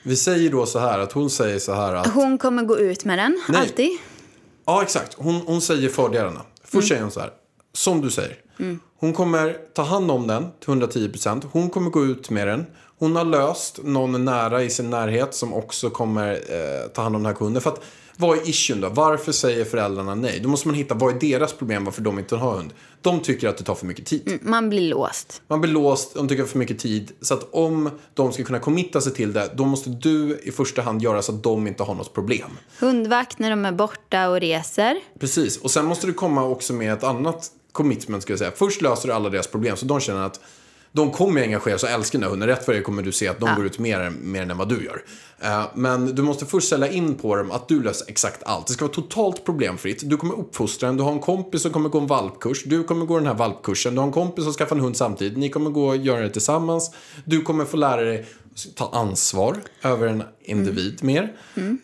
Vi 0.03 0.15
säger 0.15 0.49
då 0.51 0.65
så 0.65 0.79
här 0.79 0.99
att 0.99 1.11
hon 1.11 1.29
säger 1.29 1.59
så 1.59 1.73
här 1.73 1.93
att... 1.95 2.07
Hon 2.07 2.37
kommer 2.37 2.63
gå 2.63 2.79
ut 2.79 3.05
med 3.05 3.19
den, 3.19 3.41
Nej. 3.49 3.61
alltid. 3.61 3.89
Ja, 4.65 4.81
exakt. 4.83 5.13
Hon, 5.17 5.35
hon 5.35 5.61
säger 5.61 5.89
fördelarna. 5.89 6.41
Först 6.63 6.73
Mm. 6.73 6.87
säger 6.87 7.01
hon 7.01 7.11
så 7.11 7.19
här. 7.19 7.29
Som 7.73 8.01
du 8.01 8.09
säger. 8.11 8.37
Hon 9.01 9.13
kommer 9.13 9.57
ta 9.73 9.81
hand 9.81 10.11
om 10.11 10.27
den 10.27 10.47
till 10.59 10.69
110%. 10.69 11.45
Hon 11.51 11.69
kommer 11.69 11.89
gå 11.89 12.05
ut 12.05 12.29
med 12.29 12.47
den. 12.47 12.65
Hon 12.99 13.15
har 13.15 13.25
löst 13.25 13.79
någon 13.83 14.25
nära 14.25 14.63
i 14.63 14.69
sin 14.69 14.89
närhet 14.89 15.33
som 15.33 15.53
också 15.53 15.89
kommer 15.89 16.31
eh, 16.31 16.87
ta 16.93 17.01
hand 17.01 17.15
om 17.15 17.23
den 17.23 17.31
här 17.31 17.39
kunden. 17.39 17.61
För 17.61 17.69
att, 17.69 17.81
vad 18.17 18.37
är 18.37 18.49
issuen 18.49 18.81
då? 18.81 18.89
Varför 18.89 19.31
säger 19.31 19.65
föräldrarna 19.65 20.15
nej? 20.15 20.39
Då 20.43 20.49
måste 20.49 20.67
man 20.67 20.75
hitta 20.75 20.95
vad 20.95 21.15
är 21.15 21.19
deras 21.19 21.53
problem 21.53 21.85
varför 21.85 22.01
de 22.01 22.19
inte 22.19 22.35
har 22.35 22.51
hund. 22.51 22.73
De 23.01 23.19
tycker 23.19 23.47
att 23.47 23.57
det 23.57 23.63
tar 23.63 23.75
för 23.75 23.85
mycket 23.85 24.05
tid. 24.05 24.39
Man 24.41 24.69
blir 24.69 24.89
låst. 24.89 25.41
Man 25.47 25.61
blir 25.61 25.71
låst, 25.71 26.15
de 26.15 26.27
tycker 26.27 26.43
för 26.43 26.57
mycket 26.57 26.79
tid. 26.79 27.11
Så 27.21 27.33
att 27.33 27.49
om 27.51 27.89
de 28.13 28.33
ska 28.33 28.43
kunna 28.43 28.59
committa 28.59 29.01
sig 29.01 29.13
till 29.13 29.33
det, 29.33 29.51
då 29.55 29.65
måste 29.65 29.89
du 29.89 30.39
i 30.43 30.51
första 30.51 30.81
hand 30.81 31.01
göra 31.01 31.21
så 31.21 31.31
att 31.31 31.43
de 31.43 31.67
inte 31.67 31.83
har 31.83 31.95
något 31.95 32.13
problem. 32.13 32.49
Hundvakt 32.79 33.39
när 33.39 33.49
de 33.49 33.65
är 33.65 33.71
borta 33.71 34.29
och 34.29 34.39
reser. 34.39 34.99
Precis, 35.19 35.57
och 35.57 35.71
sen 35.71 35.85
måste 35.85 36.07
du 36.07 36.13
komma 36.13 36.43
också 36.43 36.73
med 36.73 36.93
ett 36.93 37.03
annat 37.03 37.51
commitment 37.71 38.23
ska 38.23 38.31
jag 38.31 38.39
säga. 38.39 38.51
Först 38.55 38.81
löser 38.81 39.07
du 39.07 39.13
alla 39.13 39.29
deras 39.29 39.47
problem 39.47 39.77
så 39.77 39.85
de 39.85 39.99
känner 39.99 40.25
att 40.25 40.39
de 40.91 41.11
kommer 41.11 41.41
engagera 41.41 41.77
sig 41.77 41.87
och 41.87 41.93
älska 41.93 42.17
den 42.17 42.23
här 42.23 42.29
hunden. 42.29 42.49
Rätt 42.49 42.65
för 42.65 42.73
det 42.73 42.81
kommer 42.81 43.03
du 43.03 43.11
se 43.11 43.27
att 43.27 43.39
de 43.39 43.55
går 43.55 43.65
ut 43.65 43.79
mer, 43.79 44.09
mer 44.21 44.41
än 44.41 44.57
vad 44.57 44.69
du 44.69 44.85
gör. 44.85 45.03
Eh, 45.39 45.65
men 45.75 46.15
du 46.15 46.21
måste 46.21 46.45
först 46.45 46.69
sälja 46.69 46.87
in 46.91 47.15
på 47.15 47.35
dem 47.35 47.51
att 47.51 47.67
du 47.67 47.83
löser 47.83 48.09
exakt 48.09 48.43
allt. 48.43 48.67
Det 48.67 48.73
ska 48.73 48.85
vara 48.85 48.93
totalt 48.93 49.45
problemfritt. 49.45 50.09
Du 50.09 50.17
kommer 50.17 50.39
uppfostra 50.39 50.87
den. 50.87 50.97
Du 50.97 51.03
har 51.03 51.11
en 51.11 51.19
kompis 51.19 51.61
som 51.61 51.71
kommer 51.71 51.89
gå 51.89 51.99
en 51.99 52.07
valpkurs. 52.07 52.63
Du 52.63 52.83
kommer 52.83 53.05
gå 53.05 53.17
den 53.17 53.27
här 53.27 53.33
valpkursen. 53.33 53.95
Du 53.95 53.99
har 53.99 54.07
en 54.07 54.13
kompis 54.13 54.43
som 54.43 54.53
skaffar 54.53 54.75
en 54.75 54.81
hund 54.81 54.97
samtidigt. 54.97 55.37
Ni 55.37 55.49
kommer 55.49 55.69
gå 55.69 55.87
och 55.87 55.97
göra 55.97 56.21
det 56.21 56.29
tillsammans. 56.29 56.91
Du 57.25 57.41
kommer 57.41 57.65
få 57.65 57.77
lära 57.77 58.01
dig 58.01 58.25
ta 58.75 58.89
ansvar 58.93 59.57
över 59.83 60.07
en 60.07 60.23
individ 60.43 61.03
mer. 61.03 61.33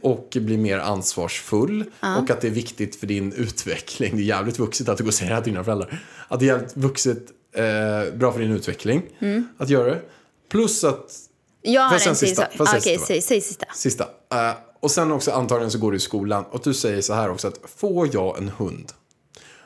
Och 0.01 0.37
bli 0.41 0.57
mer 0.57 0.79
ansvarsfull. 0.79 1.83
Och 2.17 2.29
att 2.29 2.41
det 2.41 2.47
är 2.47 2.51
viktigt 2.51 2.95
för 2.95 3.07
din 3.07 3.33
utveckling. 3.37 4.15
Det 4.17 4.21
är 4.21 4.25
jävligt 4.25 4.59
vuxet 4.59 4.89
att 4.89 4.97
du 4.97 5.03
går 5.03 5.09
och 5.09 5.13
säger 5.13 5.29
det 5.29 5.35
här 5.35 5.43
till 5.43 5.53
dina 5.53 5.63
föräldrar. 5.63 5.99
Att 6.27 6.39
det 6.39 6.45
är 6.45 6.47
jävligt 6.47 6.77
vuxet, 6.77 7.25
eh, 7.53 8.13
bra 8.13 8.31
för 8.31 8.39
din 8.39 8.51
utveckling. 8.51 9.03
Att 9.57 9.69
göra 9.69 9.89
det. 9.89 10.01
Plus 10.49 10.83
att 10.83 11.11
Jag 11.61 11.81
har 11.81 12.07
en 12.07 12.15
sista? 12.15 12.41
säga 12.41 12.47
Okej, 12.59 12.81
sista, 12.81 12.99
va? 12.99 13.05
säg, 13.07 13.21
säg 13.21 13.41
sista. 13.41 13.65
Sista. 13.73 14.03
Eh, 14.33 14.57
och 14.79 14.91
sen 14.91 15.11
också 15.11 15.31
antagligen 15.31 15.71
så 15.71 15.79
går 15.79 15.91
du 15.91 15.97
i 15.97 15.99
skolan 15.99 16.45
och 16.51 16.61
du 16.63 16.73
säger 16.73 17.01
så 17.01 17.13
här 17.13 17.29
också 17.29 17.47
att 17.47 17.59
får 17.65 18.09
jag 18.13 18.37
en 18.37 18.49
hund 18.57 18.91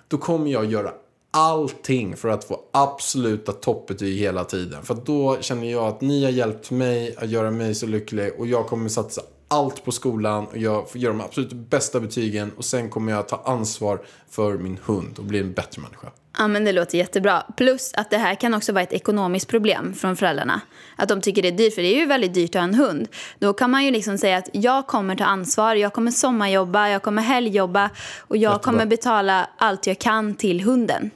då 0.07 0.17
kommer 0.17 0.51
jag 0.51 0.65
göra 0.65 0.93
allting 1.31 2.15
för 2.15 2.29
att 2.29 2.43
få 2.43 2.59
absoluta 2.71 3.51
toppbetyg 3.51 4.19
hela 4.19 4.43
tiden. 4.43 4.83
För 4.83 4.97
då 5.05 5.37
känner 5.41 5.71
jag 5.71 5.83
att 5.83 6.01
ni 6.01 6.23
har 6.23 6.31
hjälpt 6.31 6.71
mig 6.71 7.15
att 7.17 7.29
göra 7.29 7.51
mig 7.51 7.75
så 7.75 7.85
lycklig 7.85 8.33
och 8.37 8.47
jag 8.47 8.67
kommer 8.67 8.89
satsa 8.89 9.21
allt 9.47 9.85
på 9.85 9.91
skolan 9.91 10.47
och 10.47 10.57
jag 10.57 10.89
får 10.89 11.01
göra 11.01 11.13
de 11.13 11.21
absolut 11.21 11.53
bästa 11.53 11.99
betygen 11.99 12.51
och 12.57 12.65
sen 12.65 12.89
kommer 12.89 13.11
jag 13.11 13.27
ta 13.27 13.41
ansvar 13.45 14.01
för 14.29 14.57
min 14.57 14.79
hund 14.85 15.19
och 15.19 15.23
bli 15.25 15.39
en 15.39 15.53
bättre 15.53 15.81
människa. 15.81 16.11
Ja, 16.37 16.47
men 16.47 16.65
det 16.65 16.71
låter 16.71 16.97
jättebra. 16.97 17.43
Plus 17.57 17.93
att 17.93 18.09
det 18.09 18.17
här 18.17 18.35
kan 18.35 18.53
också 18.53 18.73
vara 18.73 18.83
ett 18.83 18.93
ekonomiskt 18.93 19.47
problem 19.47 19.93
från 19.93 20.15
föräldrarna. 20.15 20.61
Att 20.95 21.09
de 21.09 21.21
tycker 21.21 21.41
det 21.41 21.47
är 21.47 21.51
dyrt, 21.51 21.75
för 21.75 21.81
det 21.81 21.95
är 21.95 21.99
ju 21.99 22.05
väldigt 22.05 22.33
dyrt 22.33 22.55
att 22.55 22.61
ha 22.61 22.63
en 22.63 22.73
hund. 22.73 23.07
Då 23.39 23.53
kan 23.53 23.71
man 23.71 23.85
ju 23.85 23.91
liksom 23.91 24.17
säga 24.17 24.37
att 24.37 24.49
jag 24.53 24.87
kommer 24.87 25.15
ta 25.15 25.25
ansvar, 25.25 25.75
jag 25.75 25.93
kommer 25.93 26.11
sommarjobba, 26.11 26.89
jag 26.89 27.01
kommer 27.01 27.21
helgjobba 27.21 27.89
och 28.19 28.37
jag 28.37 28.51
Jättebra. 28.51 28.59
kommer 28.59 28.85
betala 28.85 29.49
allt 29.57 29.87
jag 29.87 29.99
kan 29.99 30.35
till 30.35 30.61
hunden. 30.61 31.11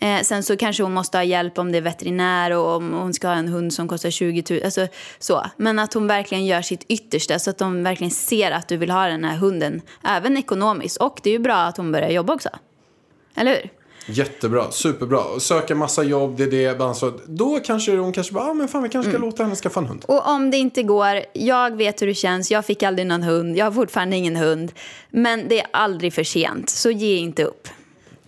Eh, 0.00 0.20
sen 0.22 0.42
så 0.42 0.56
kanske 0.56 0.82
hon 0.82 0.92
måste 0.92 1.18
ha 1.18 1.24
hjälp 1.24 1.58
om 1.58 1.72
det 1.72 1.78
är 1.78 1.82
veterinär 1.82 2.50
och 2.50 2.76
om 2.76 2.92
hon 2.92 3.14
ska 3.14 3.28
ha 3.28 3.34
en 3.34 3.48
hund 3.48 3.72
som 3.72 3.88
kostar 3.88 4.10
20 4.10 4.44
000. 4.50 4.60
Alltså, 4.64 4.86
så. 5.18 5.44
Men 5.56 5.78
att 5.78 5.94
hon 5.94 6.06
verkligen 6.06 6.46
gör 6.46 6.62
sitt 6.62 6.84
yttersta 6.88 7.38
så 7.38 7.50
att 7.50 7.58
de 7.58 7.82
verkligen 7.82 8.10
ser 8.10 8.50
att 8.50 8.68
du 8.68 8.76
vill 8.76 8.90
ha 8.90 9.06
den 9.06 9.24
här 9.24 9.36
hunden. 9.36 9.82
Även 10.04 10.36
ekonomiskt. 10.36 10.96
Och 10.96 11.20
det 11.22 11.30
är 11.30 11.32
ju 11.32 11.38
bra 11.38 11.56
att 11.56 11.76
hon 11.76 11.92
börjar 11.92 12.10
jobba 12.10 12.34
också. 12.34 12.48
Eller 13.36 13.50
hur? 13.50 13.83
Jättebra, 14.06 14.70
superbra. 14.70 15.40
Söka 15.40 15.74
massa 15.74 16.02
jobb, 16.02 16.36
det 16.36 16.44
är 16.44 16.74
det 16.74 16.84
ansvaret. 16.84 17.26
Då 17.26 17.60
kanske 17.60 17.96
hon 17.96 18.12
kanske 18.12 18.32
bara, 18.32 18.44
ah, 18.44 18.54
men 18.54 18.68
fan 18.68 18.82
vi 18.82 18.88
kanske 18.88 19.12
ska 19.12 19.20
låta 19.20 19.42
henne 19.42 19.56
skaffa 19.56 19.80
en 19.80 19.86
hund. 19.86 20.04
Och 20.08 20.28
om 20.28 20.50
det 20.50 20.56
inte 20.56 20.82
går, 20.82 21.20
jag 21.32 21.76
vet 21.76 22.02
hur 22.02 22.06
det 22.06 22.14
känns, 22.14 22.50
jag 22.50 22.64
fick 22.64 22.82
aldrig 22.82 23.06
någon 23.06 23.22
hund, 23.22 23.56
jag 23.56 23.64
har 23.64 23.72
fortfarande 23.72 24.16
ingen 24.16 24.36
hund. 24.36 24.72
Men 25.10 25.48
det 25.48 25.60
är 25.60 25.66
aldrig 25.72 26.14
för 26.14 26.24
sent, 26.24 26.70
så 26.70 26.90
ge 26.90 27.16
inte 27.16 27.44
upp. 27.44 27.68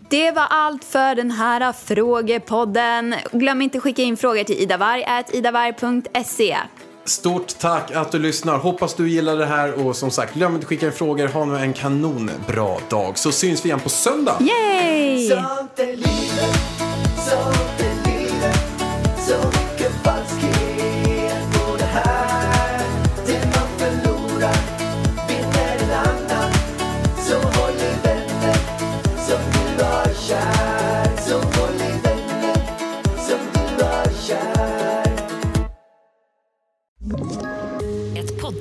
Det 0.08 0.30
var 0.30 0.46
allt 0.50 0.84
för 0.84 1.14
den 1.14 1.30
här 1.30 1.72
frågepodden. 1.72 3.14
Glöm 3.32 3.62
inte 3.62 3.80
skicka 3.80 4.02
in 4.02 4.16
frågor 4.16 4.44
till 4.44 4.62
idavarg.idavarg.se. 4.62 6.56
Stort 7.06 7.58
tack 7.58 7.90
att 7.90 8.12
du 8.12 8.18
lyssnar. 8.18 8.58
Hoppas 8.58 8.94
du 8.94 9.08
gillar 9.10 9.36
det 9.36 9.46
här 9.46 9.86
och 9.86 9.96
som 9.96 10.10
sagt, 10.10 10.34
glöm 10.34 10.54
inte 10.54 10.64
att 10.64 10.68
skicka 10.68 10.86
in 10.86 10.92
frågor. 10.92 11.28
Ha 11.28 11.44
nu 11.44 11.58
en 11.58 11.72
kanonbra 11.72 12.76
dag 12.90 13.18
så 13.18 13.32
syns 13.32 13.64
vi 13.64 13.68
igen 13.68 13.80
på 13.80 13.88
söndag. 13.88 14.38
Yay! 14.40 15.28
Sånt 15.28 15.78
är 15.78 15.86
livet, 15.86 16.60
sånt 17.16 17.80
är 17.80 18.10
livet 18.10 18.58
Så 19.26 19.65